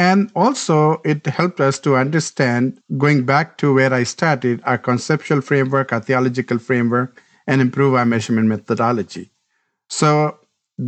and 0.00 0.30
also, 0.34 1.02
it 1.04 1.26
helped 1.26 1.60
us 1.60 1.78
to 1.80 1.96
understand, 1.96 2.80
going 2.96 3.26
back 3.26 3.58
to 3.58 3.74
where 3.74 3.92
I 3.92 4.04
started, 4.04 4.62
our 4.64 4.78
conceptual 4.78 5.42
framework, 5.42 5.92
our 5.92 6.00
theological 6.00 6.58
framework, 6.58 7.22
and 7.46 7.60
improve 7.60 7.94
our 7.94 8.06
measurement 8.06 8.48
methodology. 8.48 9.30
So, 9.90 10.38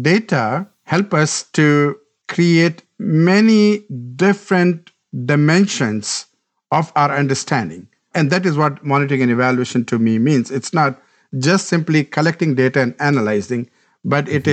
data 0.00 0.66
help 0.84 1.12
us 1.12 1.42
to 1.52 1.98
create 2.28 2.84
many 2.98 3.84
different 4.16 4.92
dimensions 5.26 6.24
of 6.70 6.90
our 6.96 7.14
understanding. 7.14 7.88
And 8.14 8.30
that 8.30 8.46
is 8.46 8.56
what 8.56 8.82
monitoring 8.82 9.20
and 9.20 9.30
evaluation 9.30 9.84
to 9.86 9.98
me 9.98 10.18
means. 10.18 10.50
It's 10.50 10.72
not 10.72 10.98
just 11.38 11.66
simply 11.66 12.04
collecting 12.04 12.54
data 12.54 12.80
and 12.80 12.94
analyzing, 12.98 13.68
but 14.04 14.28
it 14.28 14.44
mm-hmm. 14.44 14.50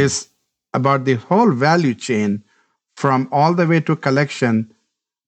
about 0.73 1.05
the 1.05 1.15
whole 1.15 1.51
value 1.51 1.93
chain 1.93 2.43
from 2.95 3.27
all 3.31 3.53
the 3.53 3.65
way 3.65 3.79
to 3.79 3.95
collection 3.95 4.73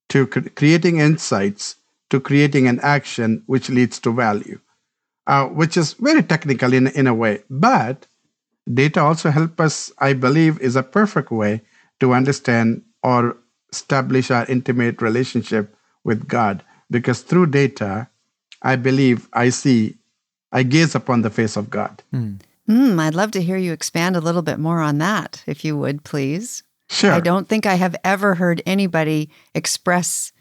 to 0.10 0.28
cr- 0.28 0.50
creating 0.56 1.00
insights 1.00 1.78
to 2.12 2.20
creating 2.20 2.68
an 2.68 2.80
action 2.82 3.42
which 3.48 3.70
leads 3.70 3.98
to 4.00 4.12
value, 4.12 4.60
uh, 5.28 5.48
which 5.48 5.78
is 5.78 5.94
very 5.94 6.22
technical 6.22 6.74
in, 6.74 6.88
in 6.88 7.08
a 7.08 7.14
way. 7.14 7.42
But 7.50 8.06
data 8.72 9.02
also 9.02 9.32
help 9.32 9.60
us, 9.60 9.92
I 9.98 10.14
believe, 10.14 10.60
is 10.60 10.76
a 10.76 10.84
perfect 10.84 11.32
way 11.32 11.62
to 12.02 12.14
understand 12.14 12.84
or 13.02 13.38
establish 13.72 14.30
our 14.30 14.46
intimate 14.48 15.02
relationship 15.02 15.74
with 16.04 16.28
God. 16.28 16.64
Because 16.92 17.22
through 17.22 17.48
data, 17.48 18.10
I 18.62 18.76
believe 18.76 19.30
I 19.32 19.50
see, 19.50 19.96
I 20.52 20.64
gaze 20.64 20.94
upon 20.94 21.22
the 21.22 21.30
face 21.30 21.56
of 21.56 21.70
God. 21.70 22.04
Mm. 22.14 22.42
Mm, 22.70 23.00
I'd 23.00 23.16
love 23.16 23.32
to 23.32 23.42
hear 23.42 23.58
you 23.58 23.74
expand 23.74 24.16
a 24.16 24.22
little 24.22 24.42
bit 24.42 24.60
more 24.60 24.80
on 24.80 25.00
that, 25.00 25.44
if 25.48 25.66
you 25.66 25.78
would, 25.78 26.04
please. 26.04 26.64
Sure. 26.90 27.12
I 27.12 27.20
don't 27.20 27.48
think 27.48 27.66
I 27.66 27.76
have 27.76 27.96
ever 28.04 28.36
heard 28.36 28.62
anybody 28.66 29.30
express 29.56 30.32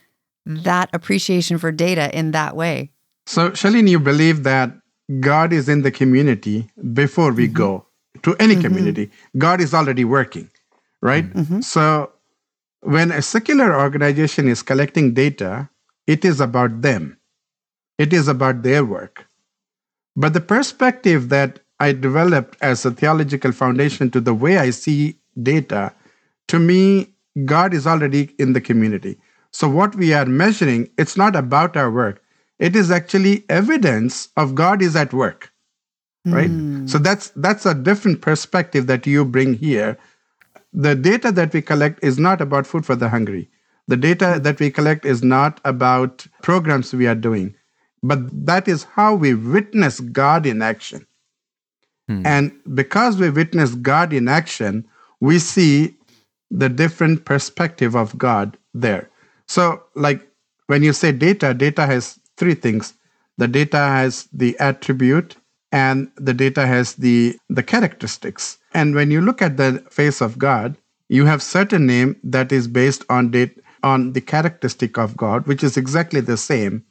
that 0.45 0.91
appreciation 0.93 1.59
for 1.59 1.71
data 1.71 2.17
in 2.17 2.33
that 2.33 2.57
way. 2.57 2.91
So, 3.27 3.51
Shalene, 3.51 3.89
you 3.89 4.01
believe 4.01 4.43
that 4.43 4.73
God 5.21 5.53
is 5.53 5.69
in 5.69 5.83
the 5.83 5.91
community 5.91 6.69
before 6.93 7.33
we 7.33 7.47
mm-hmm. 7.47 7.57
go 7.57 7.87
to 8.23 8.37
any 8.39 8.55
mm-hmm. 8.55 8.63
community. 8.63 9.11
God 9.39 9.61
is 9.61 9.73
already 9.73 10.05
working, 10.05 10.51
right? 11.01 11.33
Mm-hmm. 11.33 11.61
So, 11.61 12.11
when 12.83 13.13
a 13.13 13.23
secular 13.23 13.79
organization 13.79 14.49
is 14.49 14.63
collecting 14.63 15.15
data, 15.15 15.69
it 16.07 16.25
is 16.25 16.41
about 16.41 16.83
them, 16.83 17.19
it 17.99 18.13
is 18.13 18.27
about 18.27 18.63
their 18.63 18.85
work. 18.85 19.27
But 20.17 20.33
the 20.33 20.41
perspective 20.41 21.29
that 21.29 21.61
I 21.81 21.93
developed 21.93 22.57
as 22.61 22.85
a 22.85 22.91
theological 22.91 23.53
foundation 23.53 24.11
to 24.11 24.21
the 24.21 24.35
way 24.35 24.59
I 24.59 24.71
see 24.71 25.17
data 25.43 25.93
to 26.51 26.59
me, 26.59 27.15
God 27.45 27.73
is 27.73 27.87
already 27.87 28.35
in 28.41 28.55
the 28.55 28.61
community. 28.61 29.17
So 29.53 29.69
what 29.69 29.95
we 29.95 30.13
are 30.13 30.27
measuring, 30.27 30.91
it's 30.99 31.17
not 31.17 31.37
about 31.37 31.77
our 31.77 31.93
work. 31.93 32.21
It 32.59 32.75
is 32.75 32.91
actually 32.91 33.45
evidence 33.49 34.31
of 34.37 34.57
God 34.57 34.83
is 34.83 34.97
at 34.97 35.13
work. 35.13 35.53
Right? 36.27 36.51
Mm. 36.51 36.91
So 36.91 36.99
that's 36.99 37.31
that's 37.37 37.65
a 37.67 37.75
different 37.75 38.21
perspective 38.21 38.89
that 38.89 39.07
you 39.07 39.25
bring 39.25 39.55
here. 39.55 39.97
The 40.73 40.97
data 40.97 41.31
that 41.33 41.53
we 41.53 41.63
collect 41.63 42.03
is 42.03 42.19
not 42.19 42.41
about 42.41 42.67
food 42.67 42.85
for 42.85 42.97
the 42.97 43.09
hungry. 43.09 43.49
The 43.87 43.97
data 43.97 44.41
that 44.43 44.59
we 44.59 44.73
collect 44.73 45.05
is 45.05 45.23
not 45.23 45.61
about 45.65 46.27
programs 46.43 46.93
we 46.93 47.07
are 47.07 47.15
doing, 47.15 47.55
but 48.03 48.19
that 48.45 48.67
is 48.67 48.85
how 48.99 49.15
we 49.15 49.35
witness 49.35 50.01
God 50.01 50.47
in 50.47 50.63
action. 50.63 51.07
Mm. 52.11 52.27
And 52.27 52.53
because 52.75 53.17
we 53.17 53.31
witness 53.31 53.75
God 53.77 54.13
in 54.13 54.27
action, 54.27 54.87
we 55.21 55.39
see 55.39 55.95
the 56.51 56.69
different 56.69 57.25
perspective 57.25 57.95
of 57.95 58.19
God 58.19 58.59
there. 58.75 59.09
So, 59.47 59.85
like 59.95 60.29
when 60.67 60.83
you 60.83 60.93
say 60.93 61.13
data, 61.13 61.55
data 61.55 61.87
has 61.87 62.19
three 62.37 62.55
things. 62.55 62.95
The 63.39 63.49
data 63.49 63.79
has 63.79 64.29
the 64.33 64.59
attribute 64.59 65.37
and 65.73 66.11
the 66.17 66.35
data 66.35 66.67
has 66.67 66.95
the 66.95 67.39
the 67.49 67.63
characteristics. 67.63 68.59
And 68.75 68.95
when 68.95 69.11
you 69.11 69.21
look 69.21 69.41
at 69.41 69.57
the 69.57 69.85
face 69.91 70.21
of 70.21 70.39
God, 70.39 70.77
you 71.09 71.27
have 71.27 71.43
certain 71.43 71.87
name 71.87 72.17
that 72.25 72.51
is 72.53 72.67
based 72.67 73.05
on 73.09 73.31
date 73.31 73.59
on 73.83 74.13
the 74.13 74.21
characteristic 74.21 74.99
of 74.99 75.17
God, 75.17 75.47
which 75.47 75.63
is 75.63 75.77
exactly 75.77 76.21
the 76.21 76.37
same 76.37 76.85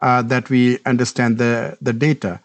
uh, 0.00 0.22
that 0.22 0.50
we 0.50 0.78
understand 0.84 1.38
the 1.38 1.78
the 1.80 1.92
data. 1.92 2.40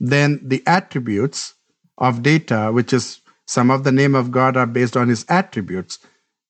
Then 0.00 0.40
the 0.42 0.62
attributes 0.66 1.54
of 1.98 2.22
data, 2.22 2.70
which 2.72 2.92
is 2.92 3.20
some 3.46 3.70
of 3.70 3.84
the 3.84 3.92
name 3.92 4.14
of 4.14 4.30
God 4.30 4.56
are 4.56 4.66
based 4.66 4.96
on 4.96 5.08
his 5.08 5.24
attributes. 5.28 5.98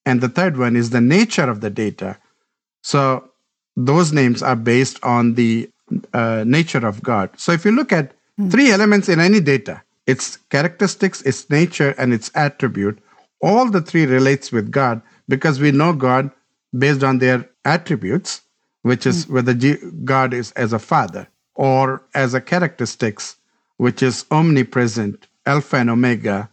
And 0.06 0.20
the 0.20 0.28
third 0.28 0.56
one 0.56 0.76
is 0.76 0.90
the 0.90 1.00
nature 1.00 1.48
of 1.48 1.60
the 1.60 1.70
data. 1.70 2.18
So 2.82 3.30
those 3.76 4.12
names 4.12 4.42
are 4.42 4.56
based 4.56 5.02
on 5.02 5.34
the 5.34 5.68
uh, 6.12 6.44
nature 6.46 6.86
of 6.86 7.02
God. 7.02 7.30
So 7.38 7.52
if 7.52 7.64
you 7.64 7.72
look 7.72 7.92
at 7.92 8.14
mm. 8.38 8.50
three 8.50 8.70
elements 8.70 9.08
in 9.08 9.20
any 9.20 9.40
data, 9.40 9.82
its 10.06 10.36
characteristics, 10.50 11.22
its 11.22 11.48
nature, 11.50 11.94
and 11.98 12.12
its 12.12 12.30
attribute, 12.34 12.98
all 13.42 13.70
the 13.70 13.80
three 13.80 14.06
relates 14.06 14.52
with 14.52 14.70
God 14.70 15.02
because 15.28 15.60
we 15.60 15.72
know 15.72 15.92
God 15.92 16.30
based 16.76 17.02
on 17.02 17.18
their 17.18 17.48
attributes, 17.64 18.42
which 18.82 19.06
is 19.06 19.26
mm. 19.26 19.30
whether 19.30 19.54
God 20.04 20.34
is 20.34 20.52
as 20.52 20.72
a 20.72 20.78
father 20.78 21.28
or 21.54 22.02
as 22.14 22.34
a 22.34 22.40
characteristics, 22.40 23.36
which 23.76 24.02
is 24.02 24.24
omnipresent, 24.30 25.26
Alpha 25.46 25.76
and 25.76 25.90
Omega, 25.90 26.50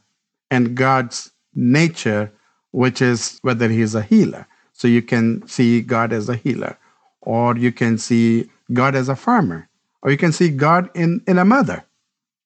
and 0.50 0.76
God's 0.76 1.32
nature, 1.54 2.32
which 2.72 3.02
is 3.02 3.40
whether 3.42 3.70
he 3.70 3.82
is 3.82 3.96
a 3.96 4.02
healer. 4.02 4.48
So 4.74 4.88
you 4.88 5.02
can 5.02 5.48
see 5.48 5.82
God 5.82 6.12
as 6.12 6.28
a 6.30 6.36
healer, 6.36 6.78
or 7.22 7.58
you 7.58 7.72
can 7.72 7.98
see 7.98 8.50
God 8.74 8.96
as 8.96 9.10
a 9.10 9.16
farmer, 9.16 9.70
or 10.02 10.12
you 10.12 10.18
can 10.18 10.32
see 10.32 10.50
God 10.50 10.90
in, 10.96 11.22
in 11.28 11.38
a 11.38 11.46
mother, 11.46 11.86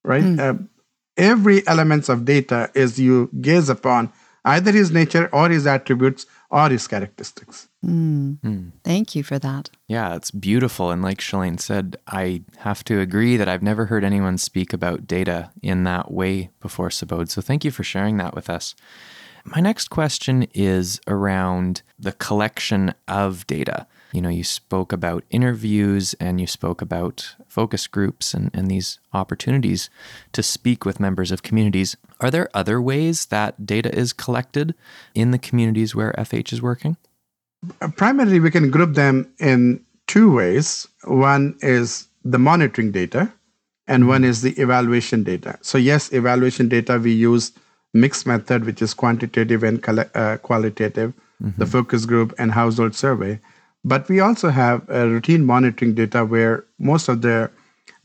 right? 0.04 0.24
Mm. 0.24 0.40
Uh, 0.40 0.64
every 1.18 1.66
elements 1.68 2.10
of 2.10 2.25
data 2.25 2.70
is 2.74 3.00
you 3.00 3.30
gaze 3.42 3.70
upon 3.70 4.12
either 4.44 4.72
his 4.72 4.92
nature 4.92 5.30
or 5.34 5.50
his 5.50 5.66
attributes 5.66 6.25
or 6.50 6.70
his 6.70 6.88
characteristics. 6.88 7.70
Mm. 7.84 8.40
Mm. 8.42 8.72
Thank 8.84 9.16
you 9.16 9.24
for 9.24 9.40
that. 9.40 9.70
Yeah, 9.88 10.16
it's 10.16 10.32
beautiful. 10.32 10.92
And 10.92 11.02
like 11.02 11.20
Shalene 11.20 11.60
said, 11.60 11.98
I 12.08 12.44
have 12.58 12.84
to 12.86 13.00
agree 13.00 13.38
that 13.38 13.48
I've 13.50 13.64
never 13.64 13.86
heard 13.86 14.04
anyone 14.04 14.38
speak 14.38 14.74
about 14.74 15.08
data 15.08 15.52
in 15.62 15.84
that 15.84 16.12
way 16.12 16.50
before, 16.60 16.90
Subodh. 16.90 17.30
So 17.30 17.42
thank 17.42 17.66
you 17.66 17.72
for 17.72 17.84
sharing 17.84 18.18
that 18.18 18.36
with 18.36 18.50
us. 18.50 18.75
My 19.46 19.62
next 19.62 19.90
question 19.90 20.48
is 20.54 21.00
around 21.08 21.84
the 22.00 22.14
collection 22.14 22.96
of 23.08 23.46
data. 23.46 23.86
You 24.12 24.22
know, 24.22 24.30
you 24.30 24.44
spoke 24.44 24.94
about 24.94 25.24
interviews 25.30 26.16
and 26.20 26.40
you 26.40 26.48
spoke 26.48 26.82
about 26.82 27.36
focus 27.48 27.88
groups 27.88 28.34
and, 28.34 28.50
and 28.54 28.70
these 28.70 29.00
opportunities 29.14 29.90
to 30.34 30.42
speak 30.42 30.86
with 30.86 31.00
members 31.00 31.32
of 31.32 31.44
communities. 31.44 31.98
Are 32.22 32.32
there 32.32 32.50
other 32.54 32.82
ways 32.82 33.26
that 33.28 33.66
data 33.66 33.94
is 33.94 34.14
collected 34.14 34.74
in 35.14 35.32
the 35.32 35.40
communities 35.40 35.96
where 35.96 36.14
FH 36.18 36.54
is 36.54 36.62
working? 36.62 36.98
Primarily, 37.98 38.40
we 38.40 38.52
can 38.52 38.70
group 38.70 38.94
them 38.94 39.32
in 39.40 39.84
two 40.08 40.32
ways. 40.32 40.88
One 41.06 41.56
is 41.62 42.08
the 42.24 42.40
monitoring 42.40 42.92
data, 42.92 43.32
and 43.88 44.08
one 44.08 44.24
is 44.24 44.42
the 44.42 44.52
evaluation 44.62 45.24
data. 45.24 45.58
So, 45.62 45.78
yes, 45.78 46.12
evaluation 46.14 46.70
data 46.70 47.00
we 47.00 47.12
use 47.12 47.52
mixed 47.94 48.28
method, 48.28 48.66
which 48.66 48.82
is 48.82 48.94
quantitative 48.94 49.64
and 49.64 49.84
uh, 49.88 50.38
qualitative, 50.38 51.14
mm-hmm. 51.42 51.58
the 51.58 51.66
focus 51.66 52.06
group 52.06 52.34
and 52.38 52.52
household 52.52 52.94
survey. 52.96 53.40
But 53.86 54.10
we 54.10 54.20
also 54.20 54.50
have 54.50 54.84
a 54.89 55.08
routine 55.08 55.46
monitoring 55.46 55.94
data 55.94 56.25
where 56.25 56.65
most 56.80 57.08
of 57.08 57.22
the 57.22 57.51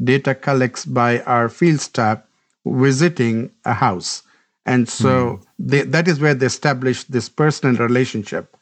data 0.05 0.35
collects 0.35 0.85
by 0.85 1.21
our 1.21 1.49
field 1.49 1.81
staff 1.81 2.23
visiting 2.67 3.51
a 3.65 3.73
house. 3.73 4.23
And 4.67 4.89
so 4.89 5.11
mm. 5.11 5.45
they, 5.59 5.83
that 5.83 6.07
is 6.07 6.21
where 6.21 6.35
they 6.35 6.47
establish 6.47 7.05
this 7.05 7.31
personal 7.31 7.77
relationship. 7.77 8.57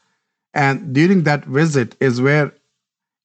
And 0.55 0.95
during 0.95 1.25
that 1.25 1.45
visit 1.45 1.97
is 2.01 2.21
where 2.21 2.53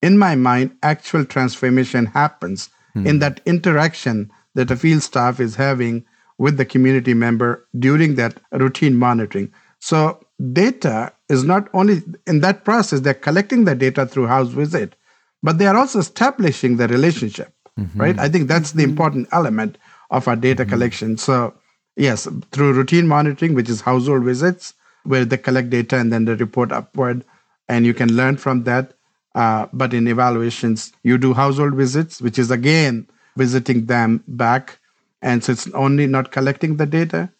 in 0.01 0.17
my 0.17 0.35
mind, 0.35 0.75
actual 0.83 1.23
transformation 1.23 2.07
happens 2.07 2.69
in 2.95 3.19
that 3.19 3.39
interaction 3.45 4.29
that 4.53 4.69
a 4.69 4.75
field 4.75 5.01
staff 5.01 5.39
is 5.39 5.55
having 5.55 6.05
with 6.37 6.57
the 6.57 6.65
community 6.65 7.13
member 7.13 7.65
during 7.79 8.15
that 8.15 8.37
routine 8.51 8.95
monitoring. 8.95 9.51
So, 9.79 10.22
data 10.51 11.13
is 11.29 11.43
not 11.43 11.69
only 11.73 12.01
in 12.27 12.41
that 12.41 12.65
process, 12.65 13.01
they're 13.01 13.13
collecting 13.13 13.65
the 13.65 13.75
data 13.75 14.05
through 14.05 14.27
house 14.27 14.49
visit, 14.49 14.95
but 15.41 15.57
they 15.57 15.67
are 15.67 15.77
also 15.77 15.99
establishing 15.99 16.77
the 16.77 16.87
relationship, 16.87 17.53
mm-hmm. 17.79 17.99
right? 17.99 18.17
I 18.19 18.29
think 18.29 18.47
that's 18.47 18.71
the 18.71 18.83
mm-hmm. 18.83 18.91
important 18.91 19.27
element 19.31 19.77
of 20.09 20.27
our 20.27 20.35
data 20.35 20.63
mm-hmm. 20.63 20.71
collection. 20.71 21.17
So, 21.17 21.53
yes, 21.95 22.27
through 22.51 22.73
routine 22.73 23.07
monitoring, 23.07 23.53
which 23.53 23.69
is 23.69 23.81
household 23.81 24.23
visits, 24.23 24.73
where 25.03 25.25
they 25.25 25.37
collect 25.37 25.69
data 25.69 25.97
and 25.97 26.11
then 26.11 26.25
they 26.25 26.33
report 26.35 26.71
upward, 26.71 27.23
and 27.67 27.85
you 27.85 27.93
can 27.93 28.13
learn 28.13 28.37
from 28.37 28.63
that. 28.63 28.93
Uh, 29.35 29.67
but 29.73 29.93
in 29.93 30.07
evaluations, 30.07 30.93
you 31.03 31.17
do 31.17 31.33
household 31.33 31.73
visits, 31.73 32.21
which 32.21 32.37
is 32.37 32.51
again 32.51 33.07
visiting 33.35 33.87
them 33.87 34.23
back. 34.27 34.79
And 35.21 35.43
so 35.43 35.53
it's 35.53 35.67
only 35.71 36.05
not 36.05 36.31
collecting 36.31 36.77
the 36.77 36.85
data, 36.85 37.31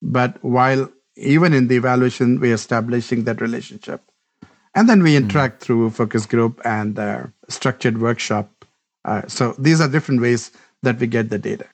but 0.00 0.42
while 0.44 0.88
even 1.16 1.52
in 1.52 1.68
the 1.68 1.76
evaluation, 1.76 2.40
we're 2.40 2.54
establishing 2.54 3.24
that 3.24 3.40
relationship. 3.40 4.02
And 4.74 4.88
then 4.88 5.02
we 5.02 5.16
interact 5.16 5.62
through 5.62 5.90
focus 5.90 6.26
group 6.26 6.60
and 6.64 6.98
uh, 6.98 7.26
structured 7.48 8.00
workshop. 8.00 8.64
Uh, 9.04 9.22
so 9.26 9.54
these 9.58 9.80
are 9.80 9.88
different 9.88 10.20
ways 10.20 10.52
that 10.82 10.98
we 10.98 11.06
get 11.06 11.30
the 11.30 11.38
data. 11.38 11.66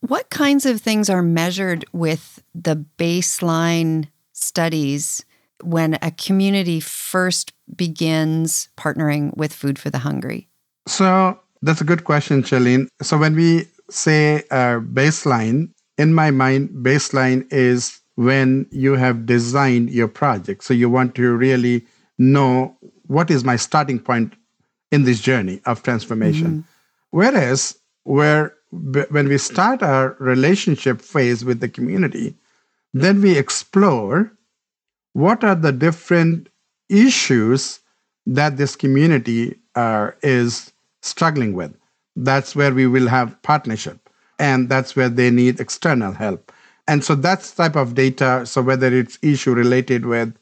What 0.00 0.30
kinds 0.30 0.66
of 0.66 0.80
things 0.80 1.08
are 1.08 1.22
measured 1.22 1.84
with 1.92 2.42
the 2.54 2.84
baseline 2.98 4.08
studies 4.32 5.24
when 5.62 5.98
a 6.02 6.10
community 6.10 6.80
first 6.80 7.52
begins 7.76 8.68
partnering 8.76 9.36
with 9.36 9.52
Food 9.52 9.78
for 9.78 9.90
the 9.90 9.98
Hungry? 9.98 10.48
So 10.88 11.38
that's 11.62 11.80
a 11.80 11.84
good 11.84 12.04
question, 12.04 12.42
Charlene. 12.42 12.88
So 13.02 13.18
when 13.18 13.36
we 13.36 13.66
say 13.88 14.42
uh, 14.50 14.80
baseline, 14.80 15.70
in 15.96 16.14
my 16.14 16.30
mind, 16.30 16.70
baseline 16.70 17.46
is 17.52 17.99
when 18.16 18.66
you 18.70 18.94
have 18.94 19.26
designed 19.26 19.90
your 19.90 20.08
project. 20.08 20.64
So 20.64 20.74
you 20.74 20.90
want 20.90 21.14
to 21.14 21.36
really 21.36 21.86
know 22.18 22.76
what 23.06 23.30
is 23.30 23.44
my 23.44 23.56
starting 23.56 23.98
point 23.98 24.34
in 24.90 25.04
this 25.04 25.20
journey 25.20 25.60
of 25.64 25.82
transformation. 25.82 26.64
Whereas 27.10 27.78
where 28.04 28.54
when 28.70 29.28
we 29.28 29.38
start 29.38 29.82
our 29.82 30.16
relationship 30.18 31.00
phase 31.00 31.44
with 31.44 31.60
the 31.60 31.68
community, 31.68 32.36
then 32.92 33.20
we 33.20 33.36
explore 33.36 34.32
what 35.12 35.42
are 35.42 35.56
the 35.56 35.72
different 35.72 36.48
issues 36.88 37.80
that 38.26 38.56
this 38.56 38.76
community 38.76 39.56
uh, 39.74 40.10
is 40.22 40.72
struggling 41.02 41.54
with. 41.54 41.74
That's 42.16 42.54
where 42.54 42.72
we 42.72 42.86
will 42.86 43.08
have 43.08 43.40
partnership, 43.42 44.08
and 44.38 44.68
that's 44.68 44.94
where 44.94 45.08
they 45.08 45.30
need 45.30 45.58
external 45.58 46.12
help. 46.12 46.52
And 46.90 47.04
so 47.04 47.14
that's 47.14 47.52
type 47.52 47.76
of 47.76 47.94
data. 47.94 48.44
So 48.44 48.62
whether 48.62 48.92
it's 48.92 49.16
issue 49.22 49.54
related 49.54 50.06
with 50.06 50.34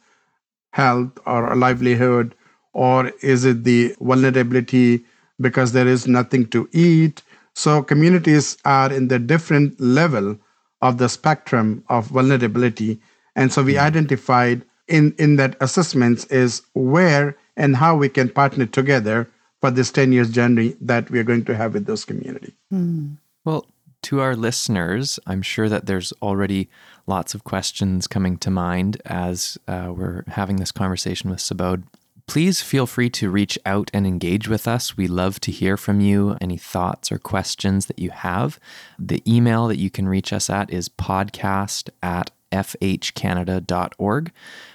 health 0.73 1.11
or 1.27 1.55
livelihood, 1.55 2.35
or 2.73 3.13
is 3.21 3.45
it 3.45 3.65
the 3.65 3.95
vulnerability 4.01 5.05
because 5.39 5.73
there 5.73 5.87
is 5.87 6.09
nothing 6.09 6.47
to 6.47 6.67
eat? 6.73 7.23
So 7.55 7.83
communities 7.83 8.57
are 8.65 8.91
in 8.91 9.09
the 9.09 9.19
different 9.19 9.79
level 9.79 10.39
of 10.81 10.97
the 10.97 11.11
spectrum 11.11 11.85
of 11.91 12.07
vulnerability. 12.07 12.99
And 13.37 13.53
so 13.53 13.63
we 13.63 13.75
hmm. 13.75 13.81
identified 13.81 14.65
in, 14.87 15.15
in 15.19 15.37
that 15.37 15.55
assessments 15.61 16.25
is 16.27 16.63
where 16.73 17.37
and 17.59 17.77
how 17.77 17.95
we 17.95 18.09
can 18.09 18.31
partner 18.31 18.65
together 18.65 19.29
for 19.61 19.71
this 19.71 19.91
10 19.91 20.13
years 20.13 20.31
journey 20.31 20.77
that 20.81 21.11
we 21.11 21.19
are 21.19 21.25
going 21.25 21.45
to 21.45 21.55
have 21.55 21.75
with 21.75 21.85
those 21.85 22.07
community. 22.07 22.55
Hmm. 22.71 23.17
Well, 23.45 23.67
to 24.03 24.21
our 24.21 24.37
listeners, 24.37 25.19
I'm 25.27 25.43
sure 25.43 25.69
that 25.69 25.87
there's 25.87 26.13
already 26.23 26.69
lots 27.07 27.35
of 27.35 27.45
questions 27.45 28.07
coming 28.07 28.37
to 28.39 28.51
mind 28.51 29.01
as 29.05 29.59
uh, 29.67 29.93
we're 29.95 30.25
having 30.29 30.57
this 30.57 30.73
conversation 30.73 31.31
with 31.31 31.41
Subodh. 31.41 31.85
Please 32.27 32.61
feel 32.61 32.87
free 32.87 33.09
to 33.11 33.31
reach 33.31 33.59
out 33.65 33.91
and 33.95 34.07
engage 34.07 34.49
with 34.49 34.69
us. 34.69 34.99
We 34.99 35.09
love 35.09 35.41
to 35.41 35.51
hear 35.51 35.79
from 35.79 36.01
you, 36.01 36.37
any 36.43 36.59
thoughts 36.59 37.11
or 37.11 37.19
questions 37.19 37.87
that 37.87 37.99
you 37.99 38.11
have. 38.11 38.61
The 38.99 39.23
email 39.27 39.67
that 39.69 39.79
you 39.79 39.89
can 39.89 40.07
reach 40.07 40.33
us 40.33 40.51
at 40.51 40.71
is 40.71 40.91
podcast 40.91 41.89
at 42.03 42.31
fhcanada.org. 42.53 44.33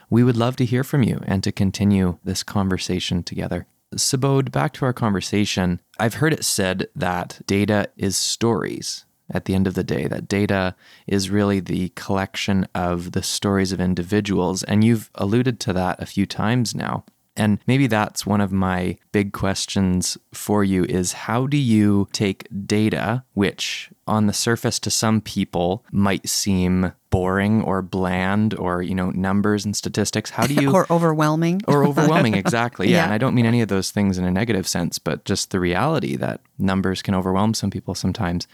We 0.10 0.24
would 0.24 0.38
love 0.38 0.56
to 0.58 0.66
hear 0.66 0.84
from 0.84 1.04
you 1.04 1.22
and 1.26 1.44
to 1.44 1.52
continue 1.52 2.18
this 2.24 2.42
conversation 2.42 3.22
together. 3.22 3.68
Subodh, 3.96 4.52
back 4.52 4.74
to 4.74 4.86
our 4.86 4.94
conversation. 4.94 5.80
I've 6.00 6.16
heard 6.16 6.34
it 6.34 6.44
said 6.44 6.88
that 6.96 7.42
data 7.46 7.90
is 7.96 8.18
stories 8.18 9.06
at 9.34 9.46
the 9.46 9.56
end 9.56 9.68
of 9.68 9.74
the 9.74 9.84
day, 9.84 10.08
that 10.08 10.28
data 10.28 10.76
is 11.08 11.30
really 11.30 11.60
the 11.60 11.90
collection 11.96 12.68
of 12.74 13.12
the 13.12 13.24
stories 13.24 13.72
of 13.72 13.82
individuals. 13.82 14.64
And 14.64 14.84
you've 14.84 15.10
alluded 15.16 15.60
to 15.62 15.74
that 15.74 16.02
a 16.02 16.06
few 16.06 16.26
times 16.26 16.76
now. 16.76 17.04
And 17.36 17.60
maybe 17.66 17.88
that's 17.88 18.26
one 18.28 18.42
of 18.42 18.52
my 18.52 18.98
big 19.12 19.34
questions 19.34 20.18
for 20.34 20.64
you 20.64 20.84
is 20.86 21.14
how 21.14 21.48
do 21.48 21.58
you 21.58 22.08
take 22.14 22.48
data, 22.68 23.24
which 23.34 23.90
on 24.06 24.28
the 24.28 24.34
surface 24.34 24.80
to 24.80 24.92
some 24.92 25.20
people 25.20 25.84
might 25.92 26.30
seem 26.30 26.92
boring 27.10 27.64
or 27.64 27.82
bland 27.82 28.54
or, 28.56 28.82
you 28.82 28.94
know, 28.94 29.10
numbers 29.12 29.66
and 29.66 29.76
statistics. 29.76 30.30
How 30.30 30.46
do 30.46 30.54
you 30.54 30.72
or 30.74 30.86
overwhelming? 30.92 31.62
or 31.68 31.86
overwhelming 31.88 32.34
exactly 32.36 32.90
yeah. 32.90 32.98
Yeah. 32.98 33.04
and 33.06 33.14
i 33.14 33.18
don't 33.18 33.36
mean 33.36 33.46
any 33.46 33.62
of 33.62 33.68
those 33.68 33.92
things 33.92 34.18
in 34.18 34.26
a 34.26 34.32
negative 34.32 34.68
sense 34.68 35.00
but 35.00 35.26
just 35.26 35.52
the 35.52 35.60
reality 35.60 36.16
that 36.16 36.42
numbers 36.58 37.02
can 37.02 37.16
overwhelm 37.16 37.54
some 37.54 37.70
people 37.70 37.96
sometimes 37.96 38.48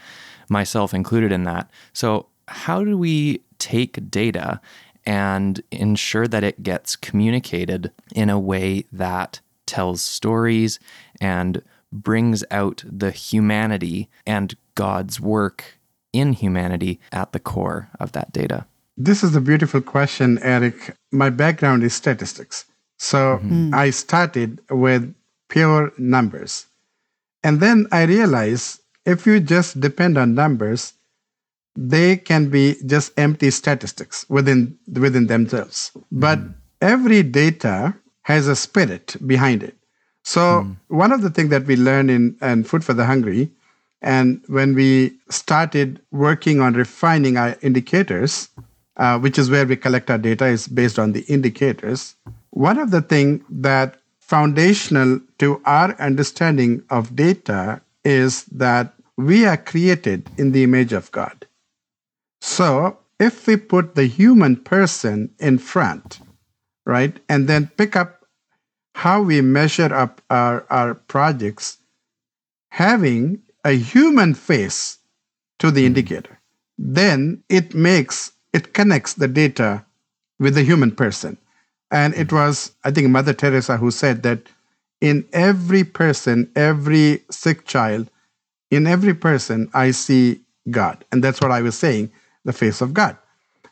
myself 0.50 0.92
included 0.92 1.32
in 1.32 1.44
that 1.44 1.70
so 1.92 2.26
how 2.48 2.84
do 2.84 2.98
we 2.98 3.40
take 3.58 4.10
data 4.10 4.60
and 5.06 5.62
ensure 5.70 6.28
that 6.28 6.44
it 6.44 6.62
gets 6.62 6.96
communicated 6.96 7.90
in 8.14 8.28
a 8.28 8.38
way 8.38 8.84
that 8.92 9.40
tells 9.66 10.02
stories 10.02 10.78
and 11.20 11.62
brings 11.92 12.44
out 12.50 12.84
the 12.86 13.10
humanity 13.10 14.08
and 14.26 14.56
god's 14.74 15.20
work 15.20 15.78
in 16.12 16.32
humanity 16.32 17.00
at 17.12 17.32
the 17.32 17.38
core 17.38 17.88
of 17.98 18.12
that 18.12 18.32
data 18.32 18.66
This 19.02 19.24
is 19.24 19.34
a 19.34 19.40
beautiful 19.40 19.80
question, 19.80 20.38
Eric. 20.42 20.94
My 21.10 21.30
background 21.30 21.82
is 21.82 21.94
statistics. 21.94 22.66
So 22.98 23.38
mm-hmm. 23.38 23.72
I 23.72 23.88
started 23.88 24.60
with 24.68 25.14
pure 25.48 25.92
numbers. 25.96 26.66
And 27.42 27.60
then 27.60 27.86
I 27.92 28.02
realized 28.02 28.80
if 29.10 29.26
you 29.26 29.40
just 29.40 29.80
depend 29.80 30.16
on 30.16 30.34
numbers, 30.34 30.94
they 31.76 32.16
can 32.16 32.48
be 32.50 32.76
just 32.86 33.12
empty 33.16 33.50
statistics 33.50 34.24
within 34.28 34.78
within 34.92 35.26
themselves. 35.26 35.92
But 36.10 36.38
every 36.80 37.22
data 37.22 37.94
has 38.22 38.48
a 38.48 38.56
spirit 38.56 39.16
behind 39.26 39.62
it. 39.62 39.76
So 40.22 40.66
one 40.88 41.12
of 41.12 41.22
the 41.22 41.30
things 41.30 41.50
that 41.50 41.64
we 41.66 41.76
learned 41.76 42.10
in, 42.10 42.36
in 42.42 42.64
Food 42.64 42.84
for 42.84 42.92
the 42.92 43.06
Hungry, 43.06 43.50
and 44.02 44.42
when 44.46 44.74
we 44.74 45.16
started 45.30 46.00
working 46.10 46.60
on 46.60 46.74
refining 46.74 47.36
our 47.36 47.56
indicators, 47.62 48.48
uh, 48.96 49.18
which 49.18 49.38
is 49.38 49.50
where 49.50 49.66
we 49.66 49.76
collect 49.76 50.10
our 50.10 50.18
data, 50.18 50.46
is 50.46 50.68
based 50.68 50.98
on 50.98 51.12
the 51.12 51.22
indicators. 51.22 52.14
One 52.50 52.78
of 52.78 52.90
the 52.90 53.02
things 53.02 53.42
that 53.48 53.96
foundational 54.20 55.20
to 55.38 55.60
our 55.64 55.98
understanding 55.98 56.84
of 56.90 57.16
data 57.16 57.80
is 58.04 58.44
that 58.44 58.94
we 59.26 59.46
are 59.46 59.56
created 59.56 60.28
in 60.38 60.52
the 60.52 60.64
image 60.64 60.92
of 60.92 61.10
God. 61.12 61.46
So 62.40 62.98
if 63.18 63.46
we 63.46 63.56
put 63.56 63.94
the 63.94 64.06
human 64.06 64.56
person 64.56 65.30
in 65.38 65.58
front, 65.58 66.20
right, 66.86 67.18
and 67.28 67.48
then 67.48 67.70
pick 67.76 67.96
up 67.96 68.24
how 68.94 69.22
we 69.22 69.40
measure 69.40 69.94
up 69.94 70.20
our, 70.30 70.66
our 70.70 70.94
projects, 70.94 71.78
having 72.70 73.42
a 73.64 73.72
human 73.72 74.34
face 74.34 74.98
to 75.58 75.70
the 75.70 75.84
indicator, 75.84 76.38
then 76.78 77.42
it 77.48 77.74
makes, 77.74 78.32
it 78.52 78.72
connects 78.72 79.14
the 79.14 79.28
data 79.28 79.84
with 80.38 80.54
the 80.54 80.62
human 80.62 80.90
person. 80.90 81.36
And 81.90 82.14
it 82.14 82.32
was, 82.32 82.72
I 82.84 82.90
think, 82.90 83.08
Mother 83.10 83.34
Teresa 83.34 83.76
who 83.76 83.90
said 83.90 84.22
that 84.22 84.48
in 85.00 85.26
every 85.32 85.84
person, 85.84 86.50
every 86.56 87.22
sick 87.30 87.66
child, 87.66 88.10
in 88.70 88.86
every 88.86 89.14
person, 89.14 89.68
I 89.74 89.90
see 89.90 90.40
God. 90.70 91.04
And 91.10 91.22
that's 91.22 91.40
what 91.40 91.50
I 91.50 91.62
was 91.62 91.76
saying, 91.76 92.12
the 92.44 92.52
face 92.52 92.80
of 92.80 92.94
God. 92.94 93.16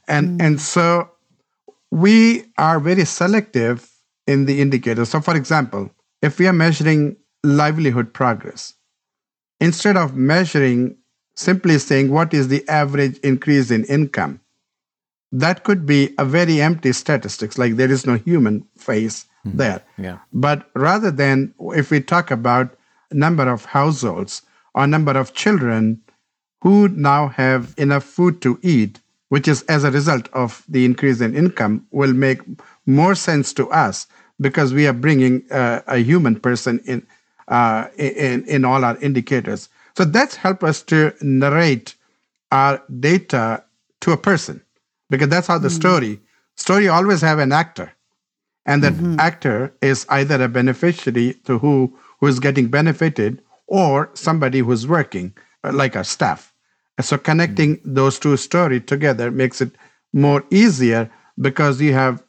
And, 0.06 0.40
mm. 0.40 0.44
and 0.44 0.60
so 0.60 1.10
we 1.90 2.44
are 2.58 2.80
very 2.80 3.04
selective 3.04 3.90
in 4.26 4.46
the 4.46 4.60
indicators. 4.60 5.08
So, 5.08 5.20
for 5.20 5.36
example, 5.36 5.90
if 6.22 6.38
we 6.38 6.46
are 6.46 6.52
measuring 6.52 7.16
livelihood 7.44 8.12
progress, 8.12 8.74
instead 9.60 9.96
of 9.96 10.16
measuring 10.16 10.96
simply 11.34 11.78
saying 11.78 12.10
what 12.10 12.34
is 12.34 12.48
the 12.48 12.68
average 12.68 13.18
increase 13.18 13.70
in 13.70 13.84
income, 13.84 14.40
that 15.30 15.62
could 15.62 15.86
be 15.86 16.14
a 16.18 16.24
very 16.24 16.60
empty 16.60 16.92
statistics, 16.92 17.58
like 17.58 17.76
there 17.76 17.90
is 17.90 18.06
no 18.06 18.16
human 18.16 18.66
face 18.76 19.26
mm. 19.46 19.56
there. 19.56 19.82
Yeah. 19.96 20.18
But 20.32 20.68
rather 20.74 21.10
than 21.10 21.54
if 21.60 21.90
we 21.90 22.00
talk 22.00 22.30
about 22.30 22.74
number 23.12 23.48
of 23.48 23.64
households 23.64 24.42
or 24.78 24.86
number 24.86 25.18
of 25.18 25.34
children 25.34 26.00
who 26.60 26.88
now 26.88 27.26
have 27.26 27.74
enough 27.76 28.04
food 28.04 28.40
to 28.40 28.60
eat, 28.62 29.00
which 29.28 29.48
is 29.48 29.62
as 29.64 29.82
a 29.82 29.90
result 29.90 30.28
of 30.32 30.64
the 30.68 30.84
increase 30.84 31.20
in 31.20 31.34
income, 31.34 31.84
will 31.90 32.12
make 32.12 32.40
more 32.86 33.16
sense 33.16 33.52
to 33.52 33.68
us 33.70 34.06
because 34.40 34.72
we 34.72 34.86
are 34.86 34.92
bringing 34.92 35.42
uh, 35.50 35.80
a 35.88 35.98
human 35.98 36.38
person 36.38 36.80
in, 36.86 37.04
uh, 37.48 37.88
in 37.96 38.44
in 38.44 38.64
all 38.64 38.84
our 38.84 38.96
indicators. 38.98 39.68
So 39.96 40.04
that's 40.04 40.36
helped 40.36 40.62
us 40.62 40.80
to 40.84 41.12
narrate 41.20 41.96
our 42.52 42.80
data 43.00 43.64
to 44.02 44.12
a 44.12 44.16
person 44.16 44.62
because 45.10 45.28
that's 45.28 45.48
how 45.48 45.58
the 45.58 45.70
story 45.70 46.20
story 46.54 46.86
always 46.86 47.20
have 47.20 47.40
an 47.40 47.50
actor 47.50 47.92
and 48.64 48.84
that 48.84 48.94
actor 49.18 49.74
is 49.82 50.06
either 50.08 50.40
a 50.40 50.48
beneficiary 50.48 51.34
to 51.46 51.58
who 51.58 51.98
who 52.20 52.28
is 52.28 52.38
getting 52.38 52.68
benefited 52.68 53.42
or 53.68 54.10
somebody 54.14 54.58
who's 54.58 54.86
working 54.86 55.34
uh, 55.62 55.72
like 55.72 55.94
our 55.94 56.04
staff. 56.04 56.52
So 57.00 57.16
connecting 57.16 57.80
those 57.84 58.18
two 58.18 58.36
stories 58.36 58.82
together 58.84 59.30
makes 59.30 59.60
it 59.60 59.70
more 60.12 60.44
easier 60.50 61.08
because 61.40 61.80
you 61.80 61.92
have 61.92 62.24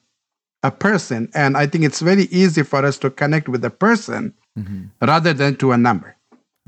a 0.62 0.70
person 0.70 1.30
and 1.34 1.56
i 1.56 1.66
think 1.66 1.86
it's 1.86 2.02
very 2.02 2.24
easy 2.24 2.64
for 2.64 2.86
us 2.86 2.98
to 2.98 3.10
connect 3.10 3.48
with 3.48 3.64
a 3.64 3.70
person 3.70 4.34
rather 5.02 5.34
than 5.34 5.56
to 5.56 5.72
a 5.72 5.78
number. 5.78 6.18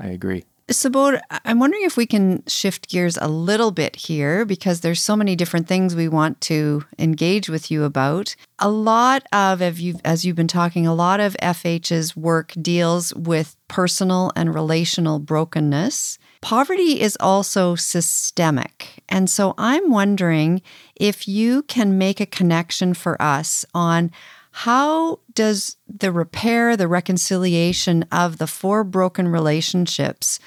I 0.00 0.08
agree. 0.08 0.44
Subodh, 0.72 1.20
I'm 1.44 1.58
wondering 1.58 1.84
if 1.84 1.96
we 1.96 2.06
can 2.06 2.42
shift 2.46 2.88
gears 2.88 3.16
a 3.16 3.28
little 3.28 3.70
bit 3.70 3.94
here 3.96 4.44
because 4.44 4.80
there's 4.80 5.00
so 5.00 5.16
many 5.16 5.36
different 5.36 5.68
things 5.68 5.94
we 5.94 6.08
want 6.08 6.40
to 6.42 6.84
engage 6.98 7.48
with 7.48 7.70
you 7.70 7.84
about. 7.84 8.34
A 8.58 8.70
lot 8.70 9.24
of, 9.32 9.60
you've, 9.78 10.00
as 10.04 10.24
you've 10.24 10.36
been 10.36 10.48
talking, 10.48 10.86
a 10.86 10.94
lot 10.94 11.20
of 11.20 11.36
FH's 11.42 12.16
work 12.16 12.52
deals 12.60 13.14
with 13.14 13.56
personal 13.68 14.32
and 14.34 14.54
relational 14.54 15.18
brokenness. 15.18 16.18
Poverty 16.40 17.00
is 17.00 17.16
also 17.20 17.74
systemic. 17.74 19.02
And 19.08 19.30
so 19.30 19.54
I'm 19.58 19.90
wondering 19.90 20.62
if 20.96 21.28
you 21.28 21.62
can 21.64 21.98
make 21.98 22.20
a 22.20 22.26
connection 22.26 22.94
for 22.94 23.20
us 23.20 23.64
on 23.74 24.10
how 24.52 25.20
does 25.34 25.76
the 25.86 26.12
repair, 26.12 26.76
the 26.76 26.88
reconciliation 26.88 28.04
of 28.12 28.38
the 28.38 28.46
four 28.46 28.84
broken 28.84 29.28
relationships 29.28 30.38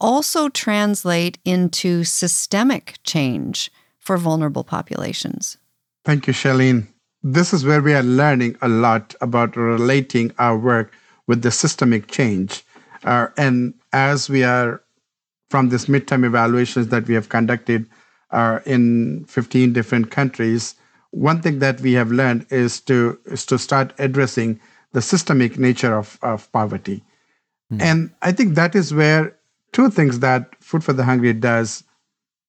also 0.00 0.48
translate 0.50 1.38
into 1.44 2.04
systemic 2.04 2.96
change 3.04 3.70
for 3.98 4.18
vulnerable 4.18 4.64
populations? 4.64 5.56
Thank 6.04 6.26
you, 6.26 6.34
Shalene. 6.34 6.86
This 7.22 7.54
is 7.54 7.64
where 7.64 7.80
we 7.80 7.94
are 7.94 8.02
learning 8.02 8.56
a 8.60 8.68
lot 8.68 9.14
about 9.22 9.56
relating 9.56 10.32
our 10.38 10.58
work 10.58 10.92
with 11.26 11.40
the 11.40 11.50
systemic 11.50 12.08
change. 12.08 12.62
Uh, 13.02 13.28
and 13.38 13.72
as 13.94 14.28
we 14.28 14.44
are 14.44 14.82
from 15.48 15.70
this 15.70 15.86
midterm 15.86 16.26
evaluations 16.26 16.88
that 16.88 17.06
we 17.08 17.14
have 17.14 17.30
conducted 17.30 17.88
uh, 18.30 18.58
in 18.66 19.24
15 19.24 19.72
different 19.72 20.10
countries, 20.10 20.74
one 21.14 21.40
thing 21.40 21.60
that 21.60 21.80
we 21.80 21.92
have 21.92 22.10
learned 22.10 22.46
is 22.50 22.80
to 22.82 23.18
is 23.26 23.46
to 23.46 23.58
start 23.58 23.92
addressing 23.98 24.60
the 24.92 25.02
systemic 25.02 25.58
nature 25.58 25.96
of, 25.96 26.18
of 26.22 26.50
poverty. 26.52 27.02
And 27.80 28.12
I 28.22 28.30
think 28.30 28.54
that 28.54 28.76
is 28.76 28.94
where 28.94 29.36
two 29.72 29.90
things 29.90 30.20
that 30.20 30.54
Food 30.62 30.84
for 30.84 30.92
the 30.92 31.04
Hungry 31.04 31.32
does 31.32 31.82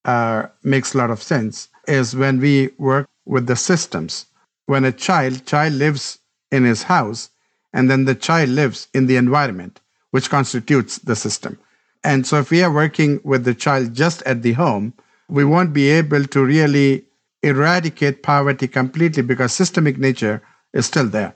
uh, 0.04 0.48
makes 0.64 0.94
a 0.94 1.00
lot 1.00 1.10
of 1.10 1.24
sense 1.24 1.70
is 1.88 2.16
when 2.16 2.40
we 2.40 2.70
work 2.78 3.08
with 3.26 3.48
the 3.48 3.56
systems. 3.56 4.28
When 4.68 4.86
a 4.86 4.92
child 4.92 5.46
child 5.46 5.74
lives 5.74 6.20
in 6.52 6.64
his 6.64 6.84
house, 6.84 7.30
and 7.74 7.90
then 7.90 8.06
the 8.06 8.16
child 8.16 8.50
lives 8.50 8.88
in 8.94 9.06
the 9.06 9.16
environment, 9.16 9.80
which 10.12 10.30
constitutes 10.30 10.98
the 11.00 11.16
system. 11.16 11.60
And 12.04 12.26
so, 12.26 12.40
if 12.40 12.52
we 12.52 12.64
are 12.64 12.72
working 12.72 13.20
with 13.24 13.46
the 13.46 13.54
child 13.54 13.94
just 13.94 14.22
at 14.24 14.42
the 14.42 14.54
home, 14.54 14.94
we 15.28 15.46
won't 15.46 15.74
be 15.74 15.90
able 15.90 16.26
to 16.26 16.46
really 16.46 17.06
eradicate 17.46 18.24
poverty 18.24 18.68
completely 18.68 19.22
because 19.22 19.54
systemic 19.54 19.98
nature 19.98 20.42
is 20.74 20.86
still 20.88 21.08
there. 21.08 21.36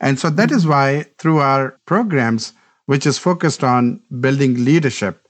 And 0.00 0.18
so 0.18 0.30
that 0.30 0.50
is 0.50 0.66
why 0.66 1.04
through 1.18 1.40
our 1.40 1.78
programs, 1.84 2.54
which 2.86 3.06
is 3.06 3.18
focused 3.18 3.62
on 3.62 4.00
building 4.20 4.64
leadership, 4.64 5.28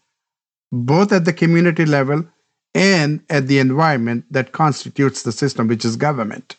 both 0.71 1.13
at 1.13 1.25
the 1.25 1.33
community 1.33 1.85
level 1.85 2.25
and 2.75 3.21
at 3.29 3.49
the 3.49 3.59
environment 3.59 4.25
that 4.31 4.53
constitutes 4.53 5.25
the 5.25 5.33
system, 5.33 5.67
which 5.67 5.85
is 5.85 5.97
government, 5.97 6.57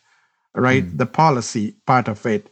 right? 0.53 0.85
The 0.97 1.05
policy 1.05 1.75
part 1.87 2.09
of 2.09 2.25
it. 2.25 2.49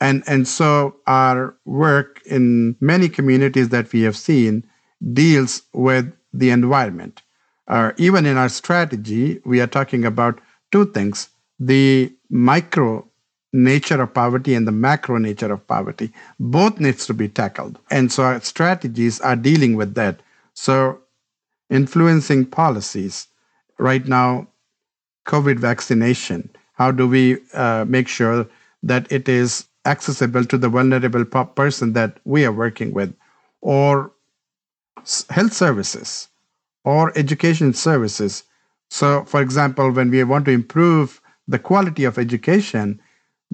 And, 0.00 0.24
and 0.26 0.48
so 0.48 0.96
our 1.06 1.56
work 1.64 2.20
in 2.26 2.76
many 2.80 3.08
communities 3.08 3.68
that 3.68 3.92
we 3.92 4.02
have 4.02 4.16
seen 4.16 4.66
deals 5.12 5.62
with 5.72 6.12
the 6.32 6.50
environment. 6.50 7.22
Uh, 7.68 7.92
even 7.96 8.26
in 8.26 8.36
our 8.36 8.48
strategy, 8.48 9.40
we 9.44 9.60
are 9.60 9.66
talking 9.68 10.04
about 10.04 10.40
two 10.72 10.86
things 10.86 11.28
the 11.58 12.12
micro 12.28 13.06
nature 13.52 14.02
of 14.02 14.12
poverty 14.12 14.54
and 14.54 14.66
the 14.66 14.72
macro 14.72 15.18
nature 15.18 15.52
of 15.52 15.66
poverty. 15.66 16.12
Both 16.38 16.78
needs 16.78 17.06
to 17.06 17.14
be 17.14 17.28
tackled. 17.28 17.78
And 17.90 18.12
so 18.12 18.24
our 18.24 18.40
strategies 18.40 19.20
are 19.20 19.36
dealing 19.36 19.76
with 19.76 19.94
that. 19.94 20.20
So 20.52 21.00
influencing 21.70 22.46
policies. 22.46 23.28
Right 23.78 24.06
now 24.06 24.48
covid 25.26 25.58
vaccination. 25.58 26.50
How 26.74 26.90
do 26.90 27.08
we 27.08 27.38
uh, 27.54 27.84
make 27.88 28.08
sure 28.08 28.46
that 28.82 29.10
it 29.10 29.28
is 29.28 29.66
accessible 29.84 30.44
to 30.44 30.58
the 30.58 30.68
vulnerable 30.68 31.24
person 31.24 31.92
that 31.94 32.18
we 32.24 32.44
are 32.44 32.52
working 32.52 32.92
with? 32.92 33.14
Or 33.60 34.12
health 35.30 35.52
services 35.52 36.28
or 36.84 37.16
education 37.18 37.72
services 37.74 38.44
so, 38.90 39.24
for 39.24 39.40
example, 39.40 39.90
when 39.90 40.10
we 40.10 40.22
want 40.24 40.44
to 40.46 40.50
improve 40.52 41.20
the 41.48 41.58
quality 41.58 42.04
of 42.04 42.18
education, 42.18 43.00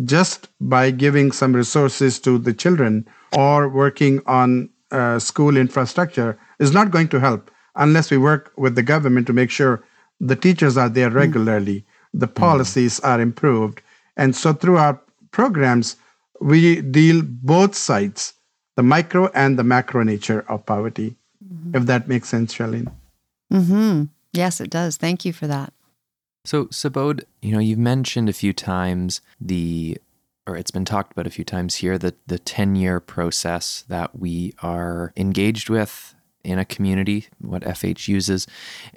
just 0.04 0.48
by 0.60 0.90
giving 0.90 1.32
some 1.32 1.54
resources 1.54 2.18
to 2.20 2.38
the 2.38 2.54
children 2.54 3.06
or 3.36 3.68
working 3.68 4.20
on 4.26 4.70
uh, 4.90 5.18
school 5.18 5.56
infrastructure 5.56 6.38
is 6.58 6.72
not 6.72 6.90
going 6.90 7.08
to 7.08 7.20
help 7.20 7.50
unless 7.76 8.10
we 8.10 8.18
work 8.18 8.52
with 8.56 8.74
the 8.74 8.82
government 8.82 9.26
to 9.26 9.32
make 9.32 9.50
sure 9.50 9.82
the 10.20 10.36
teachers 10.36 10.76
are 10.76 10.88
there 10.88 11.10
regularly, 11.10 11.84
the 12.14 12.28
policies 12.28 13.00
are 13.00 13.20
improved. 13.20 13.82
And 14.16 14.36
so, 14.36 14.52
through 14.52 14.76
our 14.76 15.00
programs, 15.30 15.96
we 16.40 16.82
deal 16.82 17.22
both 17.22 17.74
sides 17.74 18.34
the 18.76 18.82
micro 18.82 19.28
and 19.34 19.58
the 19.58 19.64
macro 19.64 20.02
nature 20.02 20.44
of 20.48 20.64
poverty, 20.64 21.16
if 21.74 21.86
that 21.86 22.08
makes 22.08 22.28
sense, 22.28 22.54
Charlene. 22.54 22.90
Mm-hmm. 23.52 24.04
Yes, 24.32 24.60
it 24.60 24.70
does. 24.70 24.96
Thank 24.96 25.24
you 25.24 25.32
for 25.32 25.46
that. 25.46 25.72
So, 26.44 26.66
Subodh, 26.66 27.24
you 27.40 27.52
know, 27.52 27.60
you've 27.60 27.78
mentioned 27.78 28.28
a 28.28 28.32
few 28.32 28.52
times 28.52 29.20
the, 29.40 29.98
or 30.46 30.56
it's 30.56 30.70
been 30.70 30.84
talked 30.84 31.12
about 31.12 31.26
a 31.26 31.30
few 31.30 31.44
times 31.44 31.76
here, 31.76 31.98
the, 31.98 32.14
the 32.26 32.38
10 32.38 32.74
year 32.74 32.98
process 32.98 33.84
that 33.88 34.18
we 34.18 34.54
are 34.62 35.12
engaged 35.16 35.70
with 35.70 36.14
in 36.42 36.58
a 36.58 36.64
community, 36.64 37.26
what 37.38 37.62
FH 37.62 38.08
uses. 38.08 38.46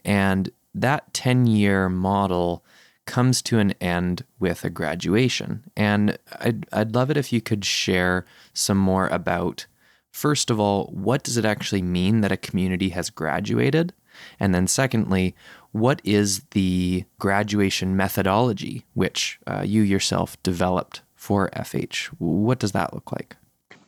And 0.04 0.50
that 0.74 1.14
10 1.14 1.46
year 1.46 1.90
model 1.90 2.64
comes 3.06 3.44
to 3.44 3.60
an 3.60 3.72
end 3.74 4.26
with 4.40 4.64
a 4.64 4.70
graduation. 4.70 5.64
And 5.78 6.18
I'd, 6.40 6.66
I'd 6.74 6.96
love 6.96 7.12
it 7.12 7.18
if 7.18 7.32
you 7.32 7.42
could 7.42 7.64
share 7.64 8.26
some 8.54 8.78
more 8.78 9.08
about, 9.08 9.68
first 10.12 10.50
of 10.50 10.60
all, 10.60 10.88
what 10.88 11.24
does 11.24 11.38
it 11.38 11.46
actually 11.46 11.84
mean 11.84 12.22
that 12.22 12.32
a 12.32 12.38
community 12.38 12.90
has 12.90 13.12
graduated? 13.12 13.94
And 14.40 14.54
then, 14.54 14.68
secondly, 14.68 15.36
what 15.72 16.02
is 16.04 16.42
the 16.52 17.04
graduation 17.20 17.96
methodology 17.98 18.86
which 18.94 19.40
uh, 19.46 19.64
you 19.66 19.82
yourself 19.82 20.42
developed 20.44 21.02
for 21.16 21.50
FH? 21.50 22.06
What 22.20 22.60
does 22.60 22.72
that 22.72 22.94
look 22.94 23.12
like? 23.12 23.36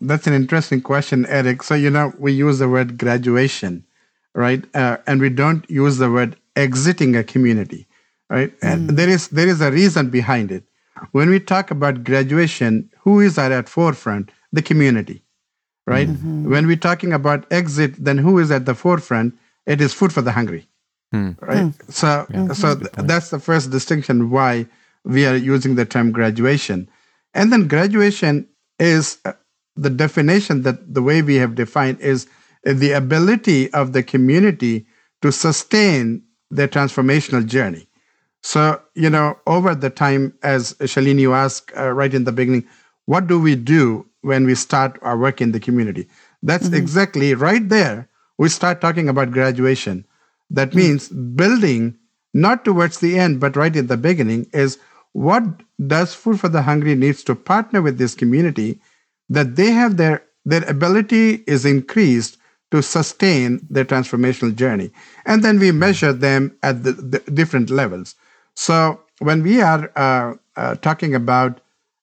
That's 0.02 0.28
an 0.28 0.34
interesting 0.34 0.82
question, 0.82 1.26
Eric. 1.28 1.64
So, 1.64 1.76
you 1.76 1.90
know, 1.90 2.14
we 2.20 2.32
use 2.32 2.60
the 2.60 2.70
word 2.70 2.98
graduation, 2.98 3.86
right? 4.36 4.64
Uh, 4.76 4.98
and 5.08 5.22
we 5.22 5.30
don't 5.30 5.68
use 5.70 5.98
the 5.98 6.12
word 6.12 6.36
exiting 6.56 7.16
a 7.16 7.24
community, 7.24 7.88
right? 8.30 8.54
And 8.62 8.90
there 8.92 9.10
is 9.10 9.30
there 9.30 9.48
is 9.48 9.62
a 9.62 9.72
reason 9.72 10.10
behind 10.10 10.52
it. 10.52 10.64
When 11.12 11.30
we 11.30 11.40
talk 11.40 11.72
about 11.72 12.04
graduation, 12.04 12.90
who 13.00 13.20
is 13.22 13.38
at 13.38 13.50
the 13.50 13.64
forefront? 13.64 14.32
The 14.52 14.62
community, 14.62 15.24
right? 15.86 16.08
When 16.54 16.68
we're 16.68 16.76
talking 16.76 17.14
about 17.14 17.46
exit, 17.52 17.94
then 17.98 18.18
who 18.18 18.40
is 18.40 18.52
at 18.52 18.66
the 18.66 18.76
forefront? 18.76 19.38
It 19.68 19.82
is 19.82 19.94
food 19.94 20.12
for 20.12 20.24
the 20.24 20.32
hungry, 20.32 20.68
right? 21.42 21.74
So, 21.90 22.26
so 22.54 22.76
th- 22.76 22.92
that's 23.06 23.30
the 23.30 23.40
first 23.40 23.70
distinction 23.70 24.32
why 24.32 24.66
we 25.04 25.28
are 25.28 25.36
using 25.36 25.76
the 25.76 25.86
term 25.86 26.12
graduation, 26.12 26.90
and 27.34 27.52
then 27.52 27.68
graduation 27.68 28.48
is 28.80 29.20
uh, 29.26 29.34
the 29.76 29.90
definition 29.92 30.64
that 30.64 30.94
the 30.94 31.04
way 31.04 31.22
we 31.22 31.36
have 31.36 31.54
defined 31.54 32.00
is 32.00 32.28
the 32.64 32.92
ability 32.92 33.72
of 33.74 33.94
the 33.94 34.04
community 34.04 34.88
to 35.22 35.32
sustain 35.32 36.24
their 36.50 36.68
transformational 36.68 37.46
journey. 37.46 37.88
So, 38.44 38.82
you 38.96 39.10
know, 39.10 39.38
over 39.46 39.76
the 39.76 39.90
time, 39.90 40.34
as 40.44 40.74
Shalini, 40.76 41.20
you 41.20 41.34
asked 41.34 41.72
uh, 41.76 41.92
right 41.92 42.14
in 42.14 42.24
the 42.24 42.32
beginning, 42.32 42.66
what 43.06 43.28
do 43.28 43.40
we 43.40 43.56
do 43.56 44.06
when 44.22 44.46
we 44.46 44.56
start 44.56 44.98
our 45.02 45.18
work 45.18 45.42
in 45.42 45.52
the 45.52 45.60
community? 45.60 46.08
That's 46.44 46.68
mm-hmm. 46.68 46.76
exactly 46.76 47.34
right 47.34 47.68
there. 47.68 48.08
We 48.38 48.50
start 48.50 48.82
talking 48.82 49.10
about 49.10 49.32
graduation. 49.32 50.06
That 50.50 50.70
mm-hmm. 50.70 50.78
means 50.78 51.10
building 51.10 51.98
not 52.34 52.64
towards 52.64 53.00
the 53.00 53.18
end, 53.18 53.40
but 53.40 53.56
right 53.56 53.76
at 53.76 53.88
the 53.88 53.98
beginning 53.98 54.48
is 54.54 54.78
what 55.14 55.44
does 55.88 56.14
Food 56.14 56.40
for 56.40 56.50
the 56.50 56.62
Hungry 56.62 56.96
needs 56.96 57.24
to 57.24 57.36
partner 57.36 57.82
with 57.82 57.98
this 57.98 58.14
community 58.14 58.80
that 59.30 59.56
they 59.56 59.72
have 59.72 59.98
their 59.98 60.24
their 60.46 60.64
ability 60.70 61.44
is 61.46 61.66
increased 61.66 62.38
to 62.72 62.82
sustain 62.82 63.66
their 63.70 63.84
transformational 63.84 64.56
journey. 64.56 64.92
And 65.26 65.44
then 65.44 65.60
we 65.60 65.72
measure 65.72 66.14
them 66.14 66.56
at 66.64 66.84
the, 66.84 66.94
the 66.94 67.20
different 67.32 67.70
levels. 67.70 68.16
So 68.56 69.02
when 69.20 69.44
we 69.44 69.62
are 69.62 69.92
uh, 69.96 70.36
uh, 70.56 70.76
talking 70.76 71.16
about 71.16 71.60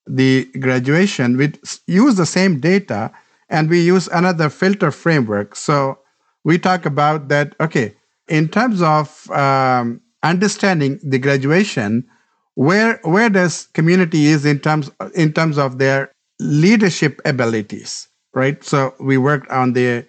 the 0.07 0.45
graduation, 0.61 1.37
we 1.37 1.53
use 1.87 2.17
the 2.17 2.27
same 2.27 2.61
data 2.61 3.11
and 3.49 3.71
we 3.71 3.81
use 3.81 4.09
another 4.09 4.51
filter 4.51 4.91
framework. 4.91 5.57
So 5.57 5.99
we 6.45 6.59
talk 6.59 6.87
about 6.87 7.29
that, 7.29 7.55
okay, 7.61 7.95
in 8.29 8.49
terms 8.49 8.83
of 8.83 9.31
um, 9.31 10.01
understanding 10.23 11.01
the 11.03 11.19
graduation, 11.19 12.07
where 12.55 13.01
where 13.03 13.29
does 13.29 13.67
community 13.75 14.27
is 14.27 14.45
in 14.45 14.61
terms 14.61 14.91
in 15.15 15.33
terms 15.33 15.59
of 15.59 15.79
their 15.79 16.13
leadership 16.41 17.21
abilities, 17.25 18.09
right? 18.35 18.63
So 18.63 18.95
we 19.01 19.19
worked 19.19 19.51
on 19.51 19.73
the 19.73 20.07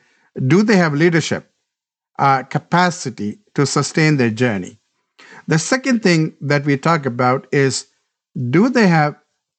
do 0.48 0.64
they 0.64 0.76
have 0.76 0.94
leadership 0.94 1.50
uh, 2.20 2.44
capacity 2.44 3.40
to 3.56 3.66
sustain 3.66 4.18
their 4.18 4.30
journey? 4.30 4.80
The 5.48 5.60
second 5.60 6.04
thing 6.04 6.36
that 6.42 6.66
we 6.66 6.78
talk 6.78 7.06
about 7.06 7.48
is 7.52 7.88
do 8.50 8.70
they 8.70 8.88
have 8.88 9.16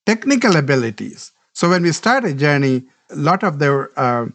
technical 0.07 0.57
abilities? 0.57 1.33
So 1.53 1.71
when 1.71 1.83
we 1.83 1.93
start 1.93 2.25
a 2.25 2.35
journey, 2.35 2.85
a 3.11 3.17
lot 3.17 3.43
of 3.43 3.59
their 3.59 3.99
uh, 3.99 4.27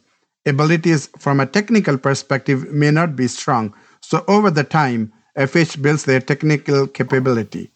abilities 0.45 1.09
from 1.17 1.39
a 1.39 1.45
technical 1.45 1.97
perspective 1.97 2.71
may 2.71 2.91
not 2.91 3.15
be 3.15 3.27
strong. 3.27 3.73
So 4.01 4.23
over 4.27 4.49
the 4.49 4.63
time, 4.63 5.13
FH 5.37 5.81
builds 5.81 6.05
their 6.05 6.19
technical 6.19 6.87
capability. 6.87 7.71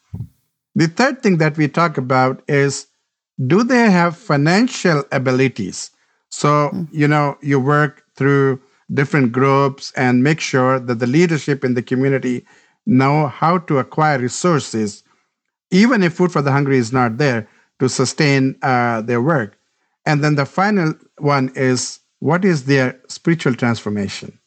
The 0.75 0.87
third 0.87 1.23
thing 1.23 1.37
that 1.37 1.57
we 1.57 1.67
talk 1.67 1.97
about 1.97 2.41
is 2.47 2.87
do 3.47 3.63
they 3.63 3.89
have 3.89 4.17
financial 4.17 5.03
abilities? 5.11 5.91
So, 6.29 6.87
you 6.91 7.07
know, 7.07 7.37
you 7.41 7.59
work 7.59 8.03
through 8.15 8.61
different 8.93 9.31
groups 9.31 9.91
and 9.95 10.23
make 10.23 10.39
sure 10.39 10.79
that 10.79 10.99
the 10.99 11.07
leadership 11.07 11.63
in 11.63 11.73
the 11.73 11.81
community 11.81 12.45
know 12.85 13.27
how 13.27 13.57
to 13.57 13.79
acquire 13.79 14.19
resources, 14.19 15.03
even 15.71 16.03
if 16.03 16.13
Food 16.13 16.31
for 16.31 16.41
the 16.41 16.51
Hungry 16.51 16.77
is 16.77 16.93
not 16.93 17.17
there, 17.17 17.47
to 17.79 17.89
sustain 17.89 18.55
uh, 18.61 19.01
their 19.01 19.21
work. 19.21 19.57
And 20.05 20.23
then 20.23 20.35
the 20.35 20.45
final 20.45 20.93
one 21.17 21.51
is 21.55 21.99
what 22.19 22.45
is 22.45 22.65
their 22.65 22.99
spiritual 23.07 23.55
transformation? 23.55 24.39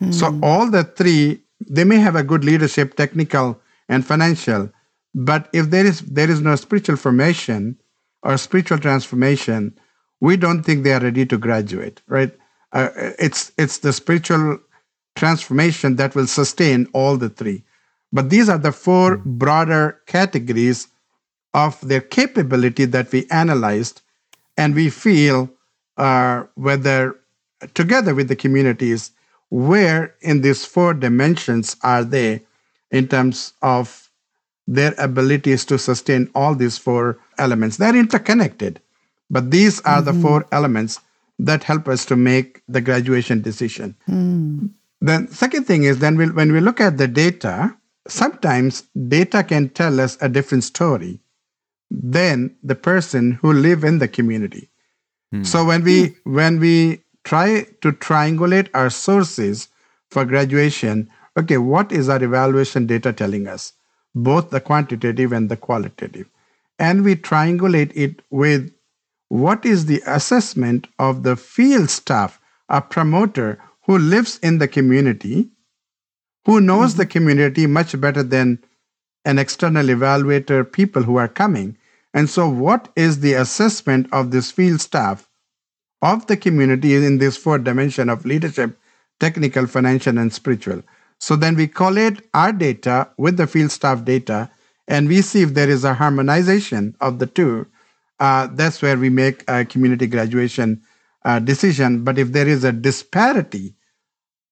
Mm. 0.00 0.12
So, 0.12 0.38
all 0.42 0.70
the 0.70 0.84
three, 0.84 1.42
they 1.60 1.84
may 1.84 1.98
have 1.98 2.16
a 2.16 2.22
good 2.22 2.44
leadership, 2.44 2.96
technical 2.96 3.60
and 3.88 4.04
financial, 4.04 4.70
but 5.14 5.48
if 5.52 5.70
there 5.70 5.86
is 5.86 6.00
there 6.02 6.30
is 6.30 6.40
no 6.40 6.56
spiritual 6.56 6.96
formation 6.96 7.80
or 8.22 8.36
spiritual 8.36 8.78
transformation, 8.78 9.74
we 10.20 10.36
don't 10.36 10.62
think 10.62 10.84
they 10.84 10.92
are 10.92 11.00
ready 11.00 11.24
to 11.26 11.38
graduate, 11.38 12.02
right? 12.06 12.36
Uh, 12.72 12.90
it's 13.18 13.52
it's 13.56 13.78
the 13.78 13.92
spiritual 13.92 14.58
transformation 15.14 15.96
that 15.96 16.14
will 16.14 16.26
sustain 16.26 16.86
all 16.92 17.16
the 17.16 17.30
three. 17.30 17.64
But 18.12 18.28
these 18.30 18.48
are 18.48 18.58
the 18.58 18.72
four 18.72 19.16
hmm. 19.16 19.38
broader 19.38 20.00
categories 20.06 20.88
of 21.54 21.80
their 21.80 22.02
capability 22.02 22.84
that 22.84 23.10
we 23.10 23.26
analyzed, 23.30 24.02
and 24.58 24.74
we 24.74 24.90
feel 24.90 25.50
uh, 25.96 26.44
whether 26.54 27.16
together 27.74 28.14
with 28.14 28.28
the 28.28 28.36
communities, 28.36 29.10
where 29.50 30.14
in 30.20 30.40
these 30.42 30.64
four 30.64 30.94
dimensions 30.94 31.76
are 31.82 32.04
they 32.04 32.42
in 32.90 33.08
terms 33.08 33.52
of 33.62 34.10
their 34.66 34.94
abilities 34.98 35.64
to 35.64 35.78
sustain 35.78 36.28
all 36.34 36.54
these 36.54 36.76
four 36.76 37.18
elements. 37.38 37.76
They're 37.76 37.96
interconnected, 37.96 38.80
but 39.30 39.50
these 39.50 39.80
are 39.82 40.02
mm-hmm. 40.02 40.20
the 40.20 40.26
four 40.26 40.46
elements 40.52 41.00
that 41.38 41.64
help 41.64 41.88
us 41.88 42.04
to 42.06 42.16
make 42.16 42.62
the 42.66 42.80
graduation 42.80 43.42
decision. 43.42 43.94
Mm. 44.08 44.70
The 45.00 45.28
second 45.30 45.64
thing 45.64 45.84
is 45.84 45.98
then 45.98 46.16
we'll, 46.16 46.30
when 46.32 46.52
we 46.52 46.60
look 46.60 46.80
at 46.80 46.96
the 46.96 47.06
data, 47.06 47.76
sometimes 48.08 48.82
data 49.08 49.44
can 49.44 49.68
tell 49.68 50.00
us 50.00 50.16
a 50.20 50.28
different 50.28 50.64
story 50.64 51.20
than 51.90 52.56
the 52.62 52.74
person 52.74 53.32
who 53.32 53.52
live 53.52 53.84
in 53.84 53.98
the 53.98 54.08
community. 54.08 54.70
Mm. 55.36 55.46
So 55.46 55.64
when 55.64 55.84
we 55.84 56.16
when 56.24 56.60
we 56.60 57.02
try 57.24 57.66
to 57.82 57.92
triangulate 57.92 58.68
our 58.74 58.90
sources 58.90 59.68
for 60.10 60.24
graduation, 60.24 61.10
okay, 61.36 61.58
what 61.58 61.92
is 61.92 62.08
our 62.08 62.22
evaluation 62.22 62.86
data 62.86 63.12
telling 63.12 63.46
us? 63.46 63.72
Both 64.14 64.50
the 64.50 64.60
quantitative 64.60 65.32
and 65.32 65.48
the 65.48 65.56
qualitative. 65.56 66.28
And 66.78 67.04
we 67.04 67.16
triangulate 67.16 67.92
it 67.94 68.22
with 68.30 68.72
what 69.28 69.66
is 69.66 69.86
the 69.86 70.02
assessment 70.06 70.86
of 70.98 71.22
the 71.22 71.36
field 71.36 71.90
staff, 71.90 72.40
a 72.68 72.80
promoter 72.80 73.58
who 73.86 73.98
lives 73.98 74.38
in 74.42 74.58
the 74.58 74.68
community, 74.68 75.50
who 76.44 76.60
knows 76.60 76.90
mm-hmm. 76.90 76.98
the 76.98 77.06
community 77.06 77.66
much 77.66 78.00
better 78.00 78.22
than 78.22 78.62
an 79.24 79.38
external 79.38 79.86
evaluator, 79.86 80.70
people 80.70 81.02
who 81.02 81.16
are 81.16 81.28
coming. 81.28 81.76
And 82.14 82.30
so, 82.30 82.48
what 82.48 82.88
is 82.94 83.20
the 83.20 83.34
assessment 83.34 84.08
of 84.12 84.30
this 84.30 84.50
field 84.50 84.80
staff 84.80 85.25
of 86.02 86.26
the 86.26 86.36
community 86.36 86.94
in 86.94 87.18
this 87.18 87.36
four 87.36 87.58
dimension 87.58 88.08
of 88.08 88.24
leadership, 88.24 88.78
technical, 89.20 89.66
financial, 89.66 90.18
and 90.18 90.32
spiritual? 90.32 90.82
So 91.18 91.36
then 91.36 91.56
we 91.56 91.66
collate 91.66 92.20
our 92.34 92.52
data 92.52 93.10
with 93.16 93.36
the 93.36 93.46
field 93.46 93.70
staff 93.70 94.04
data, 94.04 94.50
and 94.86 95.08
we 95.08 95.22
see 95.22 95.42
if 95.42 95.54
there 95.54 95.70
is 95.70 95.84
a 95.84 95.94
harmonization 95.94 96.96
of 97.00 97.18
the 97.18 97.26
two 97.26 97.66
uh, 98.18 98.48
that's 98.52 98.80
where 98.80 98.96
we 98.96 99.10
make 99.10 99.44
a 99.48 99.64
community 99.64 100.06
graduation 100.06 100.82
uh, 101.24 101.38
decision. 101.38 102.04
But 102.04 102.18
if 102.18 102.32
there 102.32 102.48
is 102.48 102.64
a 102.64 102.72
disparity 102.72 103.74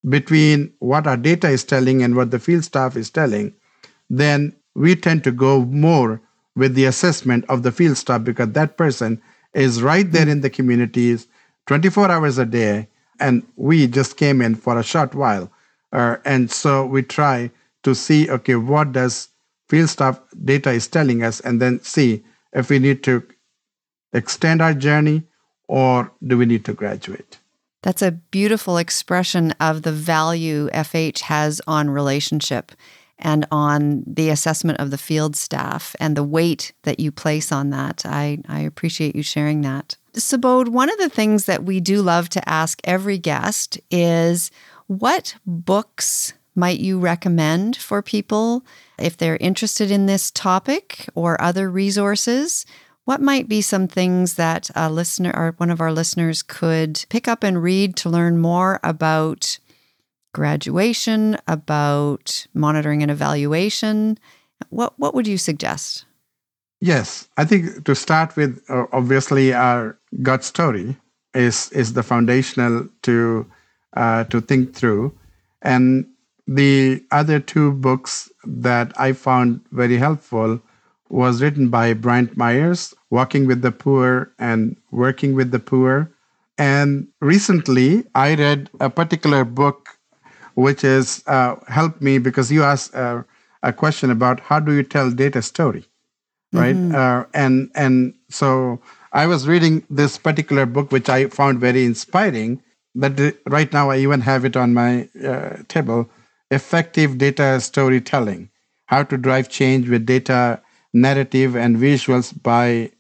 between 0.09 0.73
what 0.81 1.07
our 1.07 1.17
data 1.17 1.49
is 1.49 1.65
telling 1.65 2.03
and 2.03 2.15
what 2.15 2.31
the 2.31 2.39
field 2.39 2.65
staff 2.65 2.97
is 2.97 3.11
telling, 3.11 3.55
then 4.11 4.55
we 4.75 4.95
tend 4.95 5.25
to 5.25 5.33
go 5.33 5.65
more 5.65 6.21
with 6.57 6.75
the 6.75 6.85
assessment 6.85 7.45
of 7.49 7.63
the 7.63 7.73
field 7.73 7.97
staff 7.97 8.23
because 8.23 8.51
that 8.51 8.77
person 8.77 9.21
is 9.55 9.83
right 9.83 10.11
there 10.13 10.29
in 10.29 10.41
the 10.41 10.51
communities 10.51 11.27
24 11.67 12.11
hours 12.11 12.39
a 12.39 12.47
day 12.47 12.89
and 13.21 13.47
we 13.57 13.87
just 13.87 14.17
came 14.17 14.41
in 14.41 14.55
for 14.55 14.79
a 14.79 14.83
short 14.83 15.15
while 15.15 15.51
uh, 15.93 16.17
and 16.25 16.51
so 16.51 16.85
we 16.85 17.03
try 17.03 17.51
to 17.83 17.95
see 17.95 18.31
okay 18.31 18.57
what 18.57 18.93
does 18.93 19.29
field 19.69 19.89
staff 19.89 20.21
data 20.45 20.71
is 20.71 20.87
telling 20.87 21.23
us 21.23 21.41
and 21.41 21.61
then 21.61 21.81
see 21.81 22.23
if 22.53 22.71
we 22.71 22.79
need 22.79 23.03
to 23.03 23.23
extend 24.13 24.63
our 24.63 24.75
journey 24.75 25.25
or 25.69 26.13
do 26.27 26.39
we 26.39 26.47
need 26.47 26.65
to 26.65 26.73
graduate? 26.73 27.39
That's 27.83 28.03
a 28.03 28.13
beautiful 28.13 28.79
expression 28.79 29.53
of 29.61 29.83
the 29.83 29.93
value 29.93 30.71
FH 30.71 31.21
has 31.21 31.61
on 31.67 31.91
relationship 31.91 32.73
and 33.19 33.47
on 33.51 34.05
the 34.07 34.31
assessment 34.31 34.81
of 34.81 34.91
the 34.91 34.99
field 34.99 35.37
staff 35.37 35.95
and 36.01 36.17
the 36.17 36.25
weight 36.25 36.73
that 36.83 36.99
you 36.99 37.13
place 37.13 37.53
on 37.53 37.71
that. 37.71 38.05
I, 38.07 38.39
I 38.49 38.61
appreciate 38.61 39.15
you 39.15 39.23
sharing 39.23 39.61
that. 39.63 39.97
Subodh, 40.17 40.69
one 40.69 40.91
of 40.91 40.99
the 40.99 41.09
things 41.09 41.47
that 41.47 41.65
we 41.65 41.81
do 41.81 42.01
love 42.01 42.29
to 42.31 42.49
ask 42.49 42.81
every 42.85 43.19
guest 43.19 43.81
is 43.91 44.51
what 44.87 45.35
books 45.45 46.35
might 46.55 46.79
you 46.79 46.99
recommend 47.01 47.77
for 47.77 48.01
people 48.01 48.65
if 48.99 49.17
they're 49.17 49.39
interested 49.39 49.91
in 49.91 50.07
this 50.07 50.31
topic 50.31 51.09
or 51.15 51.41
other 51.41 51.69
resources? 51.71 52.65
What 53.05 53.21
might 53.21 53.49
be 53.49 53.61
some 53.61 53.89
things 53.89 54.35
that 54.35 54.71
a 54.75 54.91
listener 54.91 55.33
or 55.35 55.55
one 55.57 55.71
of 55.71 55.81
our 55.81 55.93
listeners 55.93 56.43
could 56.43 57.05
pick 57.09 57.29
up 57.29 57.43
and 57.43 57.63
read 57.63 57.97
to 57.97 58.09
learn 58.09 58.39
more 58.39 58.81
about 58.83 59.59
graduation, 60.33 61.37
about 61.47 62.47
monitoring 62.55 63.03
and 63.03 63.11
evaluation? 63.11 64.19
What 64.71 64.99
what 64.99 65.15
would 65.15 65.27
you 65.27 65.39
suggest? 65.39 66.07
Yes, 66.81 67.29
I 67.39 67.45
think 67.47 67.85
to 67.85 67.95
start 67.95 68.37
with, 68.37 68.63
uh, 68.69 68.85
obviously, 68.93 69.55
our 69.55 69.99
gut 70.23 70.45
story 70.45 70.97
is 71.35 71.71
is 71.73 71.93
the 71.93 72.03
foundational 72.03 72.89
to 73.03 73.47
uh, 73.95 74.25
to 74.25 74.41
think 74.41 74.75
through, 74.75 75.13
and 75.63 76.07
the 76.47 77.03
other 77.11 77.41
two 77.41 77.73
books 77.73 78.31
that 78.45 78.93
I 79.01 79.13
found 79.13 79.61
very 79.73 79.97
helpful 79.97 80.61
was 81.09 81.43
written 81.43 81.69
by 81.69 81.95
Bryant 81.95 82.37
Myers, 82.37 82.95
Walking 83.11 83.47
with 83.47 83.63
the 83.63 83.73
Poor 83.73 84.33
and 84.39 84.77
Working 84.91 85.35
with 85.35 85.51
the 85.51 85.59
Poor. 85.59 86.11
And 86.59 87.09
recently, 87.21 88.05
I 88.15 88.35
read 88.35 88.71
a 88.81 88.91
particular 88.91 89.45
book 89.45 89.91
which 90.55 90.83
has 90.83 91.23
uh, 91.27 91.57
helped 91.69 92.01
me 92.01 92.19
because 92.19 92.51
you 92.51 92.63
asked 92.63 92.95
uh, 92.95 93.23
a 93.63 93.73
question 93.73 94.11
about 94.11 94.41
how 94.41 94.61
do 94.61 94.73
you 94.73 94.83
tell 94.83 95.11
data 95.11 95.43
story, 95.43 95.85
right? 96.53 96.77
Mm-hmm. 96.77 96.95
Uh, 96.95 97.25
and 97.35 97.71
and 97.75 98.15
so 98.29 98.81
I 99.15 99.27
was 99.27 99.47
reading 99.47 99.85
this 99.89 100.19
particular 100.19 100.67
book, 100.67 100.91
which 100.91 101.09
I 101.09 101.29
found 101.29 101.61
very 101.61 101.85
inspiring. 101.85 102.61
That 102.97 103.37
right 103.47 103.73
now 103.73 103.91
I 103.91 103.99
even 103.99 104.21
have 104.21 104.45
it 104.45 104.57
on 104.57 104.75
my 104.75 105.09
uh, 105.25 105.59
table. 105.69 106.11
Effective 106.51 107.17
data 107.17 107.61
storytelling: 107.61 108.51
How 108.87 109.05
to 109.05 109.17
drive 109.17 109.49
change 109.49 109.89
with 109.89 110.05
data, 110.05 110.61
narrative, 110.93 111.57
and 111.57 111.77
visuals 111.77 112.35
by 112.43 112.91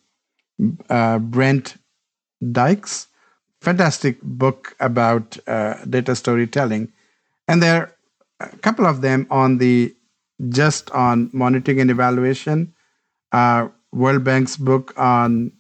uh, 0.88 1.18
Brent 1.18 1.76
Dykes. 2.52 3.08
Fantastic 3.60 4.20
book 4.22 4.76
about 4.78 5.36
uh, 5.48 5.84
data 5.84 6.14
storytelling, 6.14 6.92
and 7.48 7.62
there 7.62 7.94
are 8.40 8.48
a 8.52 8.56
couple 8.58 8.86
of 8.86 9.00
them 9.00 9.26
on 9.30 9.58
the 9.58 9.94
just 10.48 10.90
on 10.92 11.30
monitoring 11.32 11.80
and 11.80 11.90
evaluation. 11.90 12.72
Uh, 13.32 13.68
World 13.92 14.24
Bank's 14.24 14.56
book 14.56 14.92
on 14.96 15.52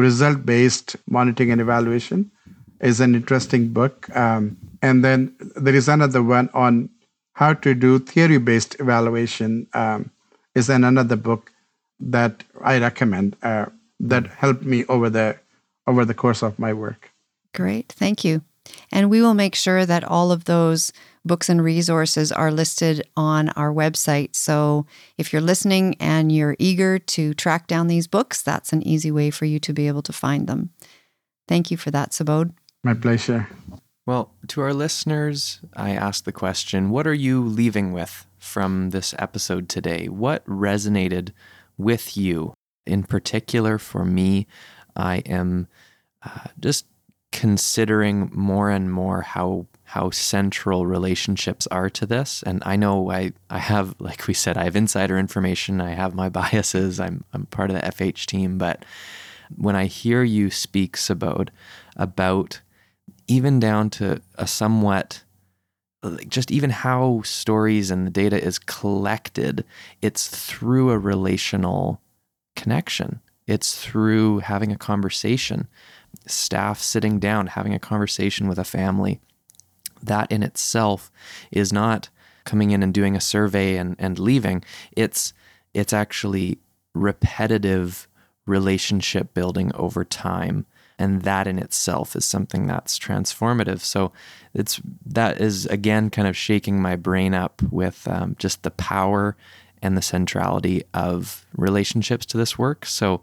result 0.00 0.44
based 0.44 0.96
monitoring 1.08 1.50
and 1.50 1.60
evaluation 1.60 2.30
is 2.80 3.00
an 3.00 3.14
interesting 3.14 3.68
book. 3.68 4.08
Um, 4.16 4.56
and 4.82 5.04
then 5.04 5.34
there 5.56 5.74
is 5.74 5.88
another 5.88 6.22
one 6.22 6.48
on 6.54 6.90
how 7.32 7.54
to 7.54 7.74
do 7.74 7.98
theory 7.98 8.38
based 8.38 8.78
evaluation, 8.80 9.66
um, 9.74 10.10
is 10.54 10.68
an 10.68 10.84
another 10.84 11.16
book 11.16 11.52
that 12.00 12.44
I 12.62 12.78
recommend 12.78 13.36
uh, 13.42 13.66
that 14.00 14.26
helped 14.26 14.64
me 14.64 14.84
over 14.86 15.10
the 15.10 15.38
over 15.86 16.04
the 16.04 16.14
course 16.14 16.42
of 16.42 16.58
my 16.58 16.72
work. 16.72 17.10
Great, 17.54 17.90
thank 17.92 18.24
you. 18.24 18.42
And 18.92 19.08
we 19.08 19.22
will 19.22 19.34
make 19.34 19.54
sure 19.54 19.86
that 19.86 20.04
all 20.04 20.30
of 20.30 20.44
those 20.44 20.92
books 21.28 21.48
and 21.48 21.62
resources 21.62 22.32
are 22.32 22.50
listed 22.50 23.06
on 23.16 23.50
our 23.50 23.72
website. 23.72 24.34
So 24.34 24.86
if 25.16 25.32
you're 25.32 25.42
listening 25.42 25.94
and 26.00 26.32
you're 26.32 26.56
eager 26.58 26.98
to 26.98 27.34
track 27.34 27.68
down 27.68 27.86
these 27.86 28.08
books, 28.08 28.42
that's 28.42 28.72
an 28.72 28.82
easy 28.82 29.12
way 29.12 29.30
for 29.30 29.44
you 29.44 29.60
to 29.60 29.72
be 29.72 29.86
able 29.86 30.02
to 30.02 30.12
find 30.12 30.48
them. 30.48 30.70
Thank 31.46 31.70
you 31.70 31.76
for 31.76 31.92
that, 31.92 32.10
Subodh. 32.10 32.52
My 32.82 32.94
pleasure. 32.94 33.48
Well, 34.06 34.34
to 34.48 34.62
our 34.62 34.72
listeners, 34.72 35.60
I 35.76 35.90
ask 35.90 36.24
the 36.24 36.32
question 36.32 36.90
what 36.90 37.06
are 37.06 37.14
you 37.14 37.44
leaving 37.44 37.92
with 37.92 38.26
from 38.38 38.90
this 38.90 39.14
episode 39.18 39.68
today? 39.68 40.08
What 40.08 40.44
resonated 40.46 41.32
with 41.76 42.16
you? 42.16 42.54
In 42.86 43.02
particular, 43.02 43.76
for 43.78 44.04
me, 44.04 44.46
I 44.96 45.18
am 45.26 45.68
uh, 46.22 46.48
just 46.58 46.86
considering 47.32 48.30
more 48.32 48.70
and 48.70 48.90
more 48.90 49.20
how 49.20 49.66
how 49.88 50.10
central 50.10 50.84
relationships 50.84 51.66
are 51.68 51.88
to 51.88 52.04
this. 52.04 52.42
And 52.42 52.62
I 52.66 52.76
know 52.76 53.10
I, 53.10 53.32
I 53.48 53.58
have, 53.58 53.94
like 53.98 54.26
we 54.26 54.34
said, 54.34 54.58
I 54.58 54.64
have 54.64 54.76
insider 54.76 55.18
information, 55.18 55.80
I 55.80 55.92
have 55.92 56.14
my 56.14 56.28
biases, 56.40 57.00
I'm, 57.00 57.24
I'm 57.32 57.46
part 57.46 57.70
of 57.70 57.76
the 57.76 57.82
FH 57.82 58.26
team. 58.26 58.58
But 58.58 58.84
when 59.56 59.74
I 59.76 59.86
hear 59.86 60.22
you 60.22 60.50
speak, 60.50 60.98
Subodh, 60.98 61.48
about 61.96 62.60
even 63.28 63.58
down 63.58 63.88
to 63.90 64.20
a 64.34 64.46
somewhat 64.46 65.22
like 66.02 66.28
just 66.28 66.50
even 66.50 66.68
how 66.68 67.22
stories 67.22 67.90
and 67.90 68.06
the 68.06 68.10
data 68.10 68.38
is 68.40 68.58
collected, 68.58 69.64
it's 70.02 70.28
through 70.28 70.90
a 70.90 70.98
relational 70.98 72.02
connection. 72.56 73.20
It's 73.46 73.82
through 73.82 74.40
having 74.40 74.70
a 74.70 74.76
conversation, 74.76 75.66
staff 76.26 76.78
sitting 76.78 77.18
down, 77.18 77.46
having 77.46 77.72
a 77.72 77.78
conversation 77.78 78.48
with 78.48 78.58
a 78.58 78.64
family 78.64 79.22
that 80.02 80.30
in 80.30 80.42
itself 80.42 81.10
is 81.50 81.72
not 81.72 82.08
coming 82.44 82.70
in 82.70 82.82
and 82.82 82.94
doing 82.94 83.14
a 83.14 83.20
survey 83.20 83.76
and, 83.76 83.94
and 83.98 84.18
leaving. 84.18 84.64
It's 84.92 85.32
it's 85.74 85.92
actually 85.92 86.58
repetitive 86.94 88.08
relationship 88.46 89.34
building 89.34 89.70
over 89.74 90.04
time. 90.04 90.66
And 90.98 91.22
that 91.22 91.46
in 91.46 91.60
itself 91.60 92.16
is 92.16 92.24
something 92.24 92.66
that's 92.66 92.98
transformative. 92.98 93.80
So 93.80 94.12
it's 94.52 94.80
that 95.06 95.40
is 95.40 95.66
again 95.66 96.10
kind 96.10 96.26
of 96.26 96.36
shaking 96.36 96.82
my 96.82 96.96
brain 96.96 97.34
up 97.34 97.62
with 97.70 98.08
um, 98.08 98.34
just 98.38 98.62
the 98.62 98.72
power 98.72 99.36
and 99.80 99.96
the 99.96 100.02
centrality 100.02 100.82
of 100.92 101.46
relationships 101.56 102.26
to 102.26 102.36
this 102.36 102.58
work. 102.58 102.84
So 102.84 103.22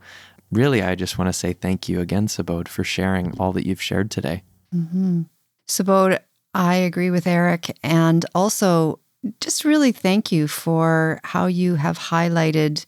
really, 0.51 0.81
I 0.81 0.95
just 0.95 1.17
want 1.17 1.27
to 1.27 1.33
say 1.33 1.51
thank 1.51 1.89
you 1.89 1.99
again, 1.99 2.27
Subodh, 2.27 2.69
for 2.69 2.85
sharing 2.85 3.37
all 3.39 3.51
that 3.53 3.65
you've 3.65 3.81
shared 3.81 4.09
today. 4.09 4.43
Mm-hmm. 4.73 5.23
Subodh, 5.67 6.19
I 6.55 6.75
agree 6.75 7.11
with 7.11 7.27
Eric. 7.27 7.77
And 7.83 8.25
also, 8.33 8.99
just 9.41 9.65
really 9.65 9.91
thank 9.91 10.31
you 10.31 10.47
for 10.47 11.19
how 11.25 11.47
you 11.47 11.75
have 11.75 11.99
highlighted 11.99 12.85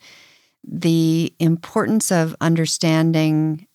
the 0.63 1.33
importance 1.39 2.11
of 2.11 2.35
understanding 2.39 3.67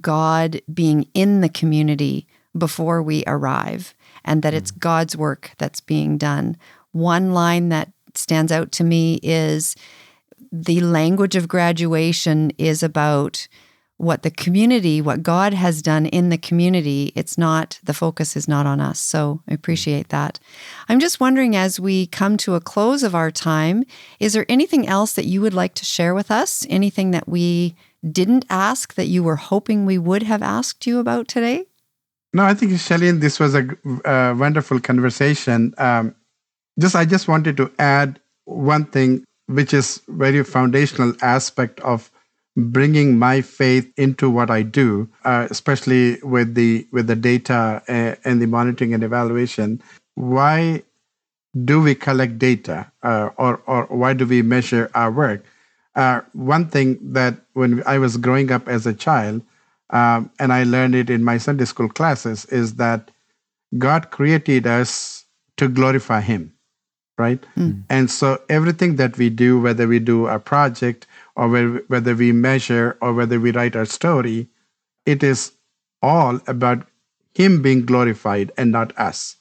God 0.00 0.60
being 0.72 1.08
in 1.14 1.40
the 1.40 1.48
community 1.48 2.28
before 2.56 3.02
we 3.02 3.24
arrive 3.26 3.92
and 4.24 4.42
that 4.42 4.54
it's 4.54 4.70
mm. 4.70 4.78
God's 4.78 5.16
work 5.16 5.52
that's 5.58 5.80
being 5.80 6.16
done. 6.16 6.56
One 6.92 7.32
line 7.32 7.70
that 7.70 7.90
stands 8.14 8.52
out 8.52 8.70
to 8.72 8.84
me 8.84 9.18
is 9.22 9.74
the 10.52 10.80
language 10.80 11.34
of 11.34 11.48
graduation 11.48 12.52
is 12.56 12.82
about 12.82 13.48
what 14.00 14.22
the 14.22 14.30
community, 14.30 15.02
what 15.02 15.22
God 15.22 15.52
has 15.52 15.82
done 15.82 16.06
in 16.06 16.30
the 16.30 16.38
community, 16.38 17.12
it's 17.14 17.36
not, 17.36 17.78
the 17.84 17.92
focus 17.92 18.34
is 18.34 18.48
not 18.48 18.64
on 18.64 18.80
us. 18.80 18.98
So 18.98 19.42
I 19.46 19.52
appreciate 19.52 20.08
that. 20.08 20.40
I'm 20.88 21.00
just 21.00 21.20
wondering 21.20 21.54
as 21.54 21.78
we 21.78 22.06
come 22.06 22.38
to 22.38 22.54
a 22.54 22.62
close 22.62 23.02
of 23.02 23.14
our 23.14 23.30
time, 23.30 23.84
is 24.18 24.32
there 24.32 24.46
anything 24.48 24.88
else 24.88 25.12
that 25.12 25.26
you 25.26 25.42
would 25.42 25.52
like 25.52 25.74
to 25.74 25.84
share 25.84 26.14
with 26.14 26.30
us? 26.30 26.66
Anything 26.70 27.10
that 27.10 27.28
we 27.28 27.74
didn't 28.10 28.46
ask 28.48 28.94
that 28.94 29.08
you 29.08 29.22
were 29.22 29.36
hoping 29.36 29.84
we 29.84 29.98
would 29.98 30.22
have 30.22 30.42
asked 30.42 30.86
you 30.86 30.98
about 30.98 31.28
today? 31.28 31.66
No, 32.32 32.44
I 32.44 32.54
think, 32.54 32.72
Shalene, 32.72 33.20
this 33.20 33.38
was 33.38 33.54
a, 33.54 33.68
a 34.06 34.34
wonderful 34.34 34.80
conversation. 34.80 35.74
Um, 35.76 36.14
just, 36.78 36.96
I 36.96 37.04
just 37.04 37.28
wanted 37.28 37.58
to 37.58 37.70
add 37.78 38.18
one 38.46 38.86
thing, 38.86 39.24
which 39.46 39.74
is 39.74 40.00
very 40.08 40.42
foundational 40.42 41.12
aspect 41.20 41.80
of 41.80 42.10
bringing 42.68 43.18
my 43.18 43.40
faith 43.40 43.90
into 43.96 44.30
what 44.30 44.50
I 44.50 44.62
do, 44.62 45.08
uh, 45.24 45.48
especially 45.50 46.18
with 46.22 46.54
the 46.54 46.86
with 46.92 47.06
the 47.06 47.16
data 47.16 47.82
uh, 47.88 48.14
and 48.24 48.40
the 48.40 48.46
monitoring 48.46 48.94
and 48.94 49.02
evaluation. 49.02 49.82
Why 50.14 50.82
do 51.64 51.80
we 51.80 51.94
collect 51.94 52.38
data, 52.38 52.90
uh, 53.02 53.30
or 53.36 53.62
or 53.66 53.84
why 53.86 54.12
do 54.12 54.26
we 54.26 54.42
measure 54.42 54.90
our 54.94 55.10
work? 55.10 55.44
Uh, 55.94 56.20
one 56.32 56.68
thing 56.68 56.98
that 57.12 57.36
when 57.54 57.82
I 57.86 57.98
was 57.98 58.16
growing 58.16 58.52
up 58.52 58.68
as 58.68 58.86
a 58.86 58.94
child, 58.94 59.42
um, 59.90 60.30
and 60.38 60.52
I 60.52 60.62
learned 60.64 60.94
it 60.94 61.10
in 61.10 61.24
my 61.24 61.38
Sunday 61.38 61.64
school 61.64 61.88
classes, 61.88 62.44
is 62.46 62.74
that 62.76 63.10
God 63.78 64.10
created 64.10 64.66
us 64.66 65.24
to 65.56 65.68
glorify 65.68 66.20
Him, 66.20 66.52
right? 67.18 67.44
Mm. 67.56 67.82
And 67.90 68.10
so 68.10 68.40
everything 68.48 68.96
that 68.96 69.18
we 69.18 69.30
do, 69.30 69.60
whether 69.60 69.88
we 69.88 69.98
do 69.98 70.26
a 70.26 70.38
project 70.38 71.06
or 71.40 71.48
whether 71.88 72.14
we 72.14 72.32
measure 72.32 72.98
or 73.00 73.14
whether 73.14 73.40
we 73.40 73.50
write 73.50 73.74
our 73.74 73.86
story, 73.86 74.46
it 75.06 75.22
is 75.22 75.52
all 76.02 76.38
about 76.46 76.86
Him 77.32 77.62
being 77.62 77.86
glorified 77.86 78.52
and 78.58 78.70
not 78.70 78.92
us, 78.98 79.36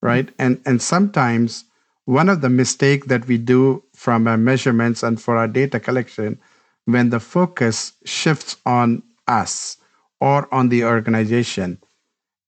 right? 0.00 0.28
Mm-hmm. 0.28 0.42
And 0.42 0.62
and 0.64 0.80
sometimes 0.80 1.64
one 2.06 2.30
of 2.30 2.40
the 2.40 2.48
mistake 2.48 3.04
that 3.06 3.26
we 3.26 3.36
do 3.36 3.84
from 3.92 4.26
our 4.26 4.38
measurements 4.38 5.02
and 5.02 5.20
for 5.20 5.36
our 5.36 5.46
data 5.46 5.78
collection, 5.78 6.40
when 6.86 7.10
the 7.10 7.20
focus 7.20 7.92
shifts 8.06 8.56
on 8.64 9.02
us 9.28 9.76
or 10.20 10.48
on 10.54 10.70
the 10.70 10.84
organization, 10.84 11.78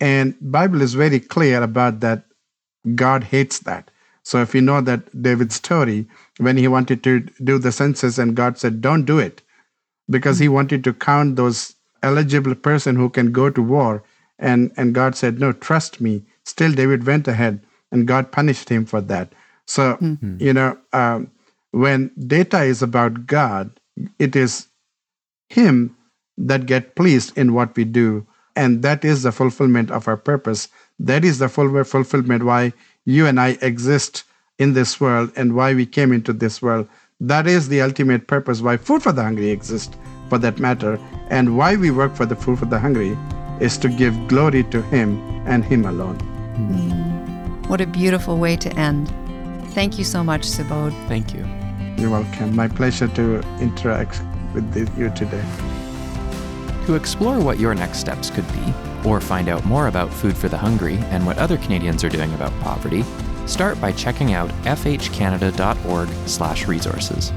and 0.01 0.35
Bible 0.41 0.81
is 0.81 0.95
very 0.95 1.21
clear 1.21 1.63
about 1.63 2.01
that. 2.01 2.25
God 2.95 3.25
hates 3.25 3.59
that. 3.71 3.91
So 4.23 4.41
if 4.41 4.55
you 4.55 4.63
know 4.63 4.81
that 4.81 5.23
David's 5.23 5.57
story, 5.57 6.07
when 6.39 6.57
he 6.57 6.69
wanted 6.69 7.03
to 7.05 7.21
do 7.43 7.59
the 7.59 7.73
census 7.73 8.19
and 8.19 8.35
God 8.35 8.59
said, 8.59 8.81
don't 8.81 9.05
do 9.05 9.19
it, 9.19 9.43
because 10.09 10.39
he 10.39 10.49
wanted 10.49 10.83
to 10.85 10.93
count 10.93 11.37
those 11.37 11.75
eligible 12.03 12.55
person 12.55 12.97
who 12.97 13.11
can 13.11 13.33
go 13.33 13.51
to 13.51 13.63
war. 13.63 14.03
And, 14.39 14.73
and 14.77 14.95
God 14.95 15.17
said, 15.17 15.41
no, 15.41 15.53
trust 15.53 16.01
me. 16.01 16.25
Still, 16.45 16.73
David 16.73 17.05
went 17.07 17.29
ahead 17.29 17.61
and 17.91 18.07
God 18.07 18.33
punished 18.33 18.69
him 18.69 18.87
for 18.87 19.01
that. 19.03 19.33
So, 19.67 19.97
mm-hmm. 19.97 20.37
you 20.41 20.53
know, 20.53 20.79
um, 20.93 21.31
when 21.73 22.11
data 22.19 22.63
is 22.63 22.83
about 22.83 23.27
God, 23.27 23.71
it 24.19 24.35
is 24.35 24.69
Him 25.49 25.97
that 26.37 26.67
get 26.67 26.97
pleased 26.97 27.37
in 27.37 27.53
what 27.53 27.77
we 27.77 27.85
do. 27.85 28.27
And 28.57 28.83
that 28.83 29.05
is 29.05 29.23
the 29.23 29.33
fulfillment 29.33 29.91
of 29.91 30.09
our 30.09 30.17
purpose. 30.17 30.69
That 30.99 31.25
is 31.25 31.39
the 31.39 31.49
full 31.49 31.85
fulfillment 31.85 32.45
why 32.45 32.73
you 33.05 33.27
and 33.27 33.39
I 33.39 33.59
exist 33.61 34.25
in 34.59 34.75
this 34.75 35.01
world 35.01 35.33
and 35.37 35.55
why 35.55 35.75
we 35.75 35.87
came 35.87 36.13
into 36.13 36.33
this 36.33 36.61
world. 36.61 36.89
That 37.21 37.47
is 37.47 37.69
the 37.69 37.81
ultimate 37.81 38.27
purpose 38.27 38.61
why 38.61 38.77
Food 38.77 39.03
for 39.03 39.13
the 39.13 39.23
Hungry 39.23 39.51
exists, 39.51 39.97
for 40.29 40.39
that 40.39 40.59
matter, 40.59 41.01
and 41.31 41.57
why 41.57 41.77
we 41.77 41.91
work 41.91 42.15
for 42.15 42.27
the 42.27 42.37
Food 42.37 42.59
for 42.59 42.67
the 42.67 42.79
Hungry 42.79 43.17
is 43.61 43.77
to 43.79 43.89
give 43.89 44.29
glory 44.29 44.65
to 44.65 44.83
Him 44.83 45.19
and 45.47 45.65
Him 45.65 45.85
alone. 45.85 46.19
Mm. 46.57 47.69
What 47.69 47.81
a 47.81 47.87
beautiful 47.87 48.39
way 48.39 48.57
to 48.57 48.73
end. 48.75 49.13
Thank 49.73 49.99
you 49.99 50.05
so 50.05 50.23
much, 50.23 50.43
Subodh. 50.43 50.93
Thank 51.09 51.35
you. 51.35 51.45
You're 51.97 52.11
welcome. 52.11 52.55
My 52.55 52.69
pleasure 52.69 53.09
to 53.09 53.41
interact 53.61 54.23
with 54.55 54.99
you 54.99 55.11
today. 55.11 55.45
To 56.87 56.95
explore 56.95 57.41
what 57.41 57.59
your 57.59 57.75
next 57.75 57.99
steps 57.99 58.31
could 58.31 58.47
be, 58.53 58.75
or 59.05 59.21
find 59.21 59.49
out 59.49 59.65
more 59.65 59.89
about 59.89 60.13
Food 60.13 60.37
for 60.37 60.49
the 60.49 60.57
Hungry 60.57 60.97
and 61.11 61.27
what 61.27 61.39
other 61.39 61.59
Canadians 61.59 62.03
are 62.05 62.09
doing 62.09 62.33
about 62.35 62.59
poverty, 62.61 63.05
start 63.49 63.81
by 63.81 63.93
checking 63.93 64.35
out 64.35 64.51
fhcanada.org/resources. 64.63 67.33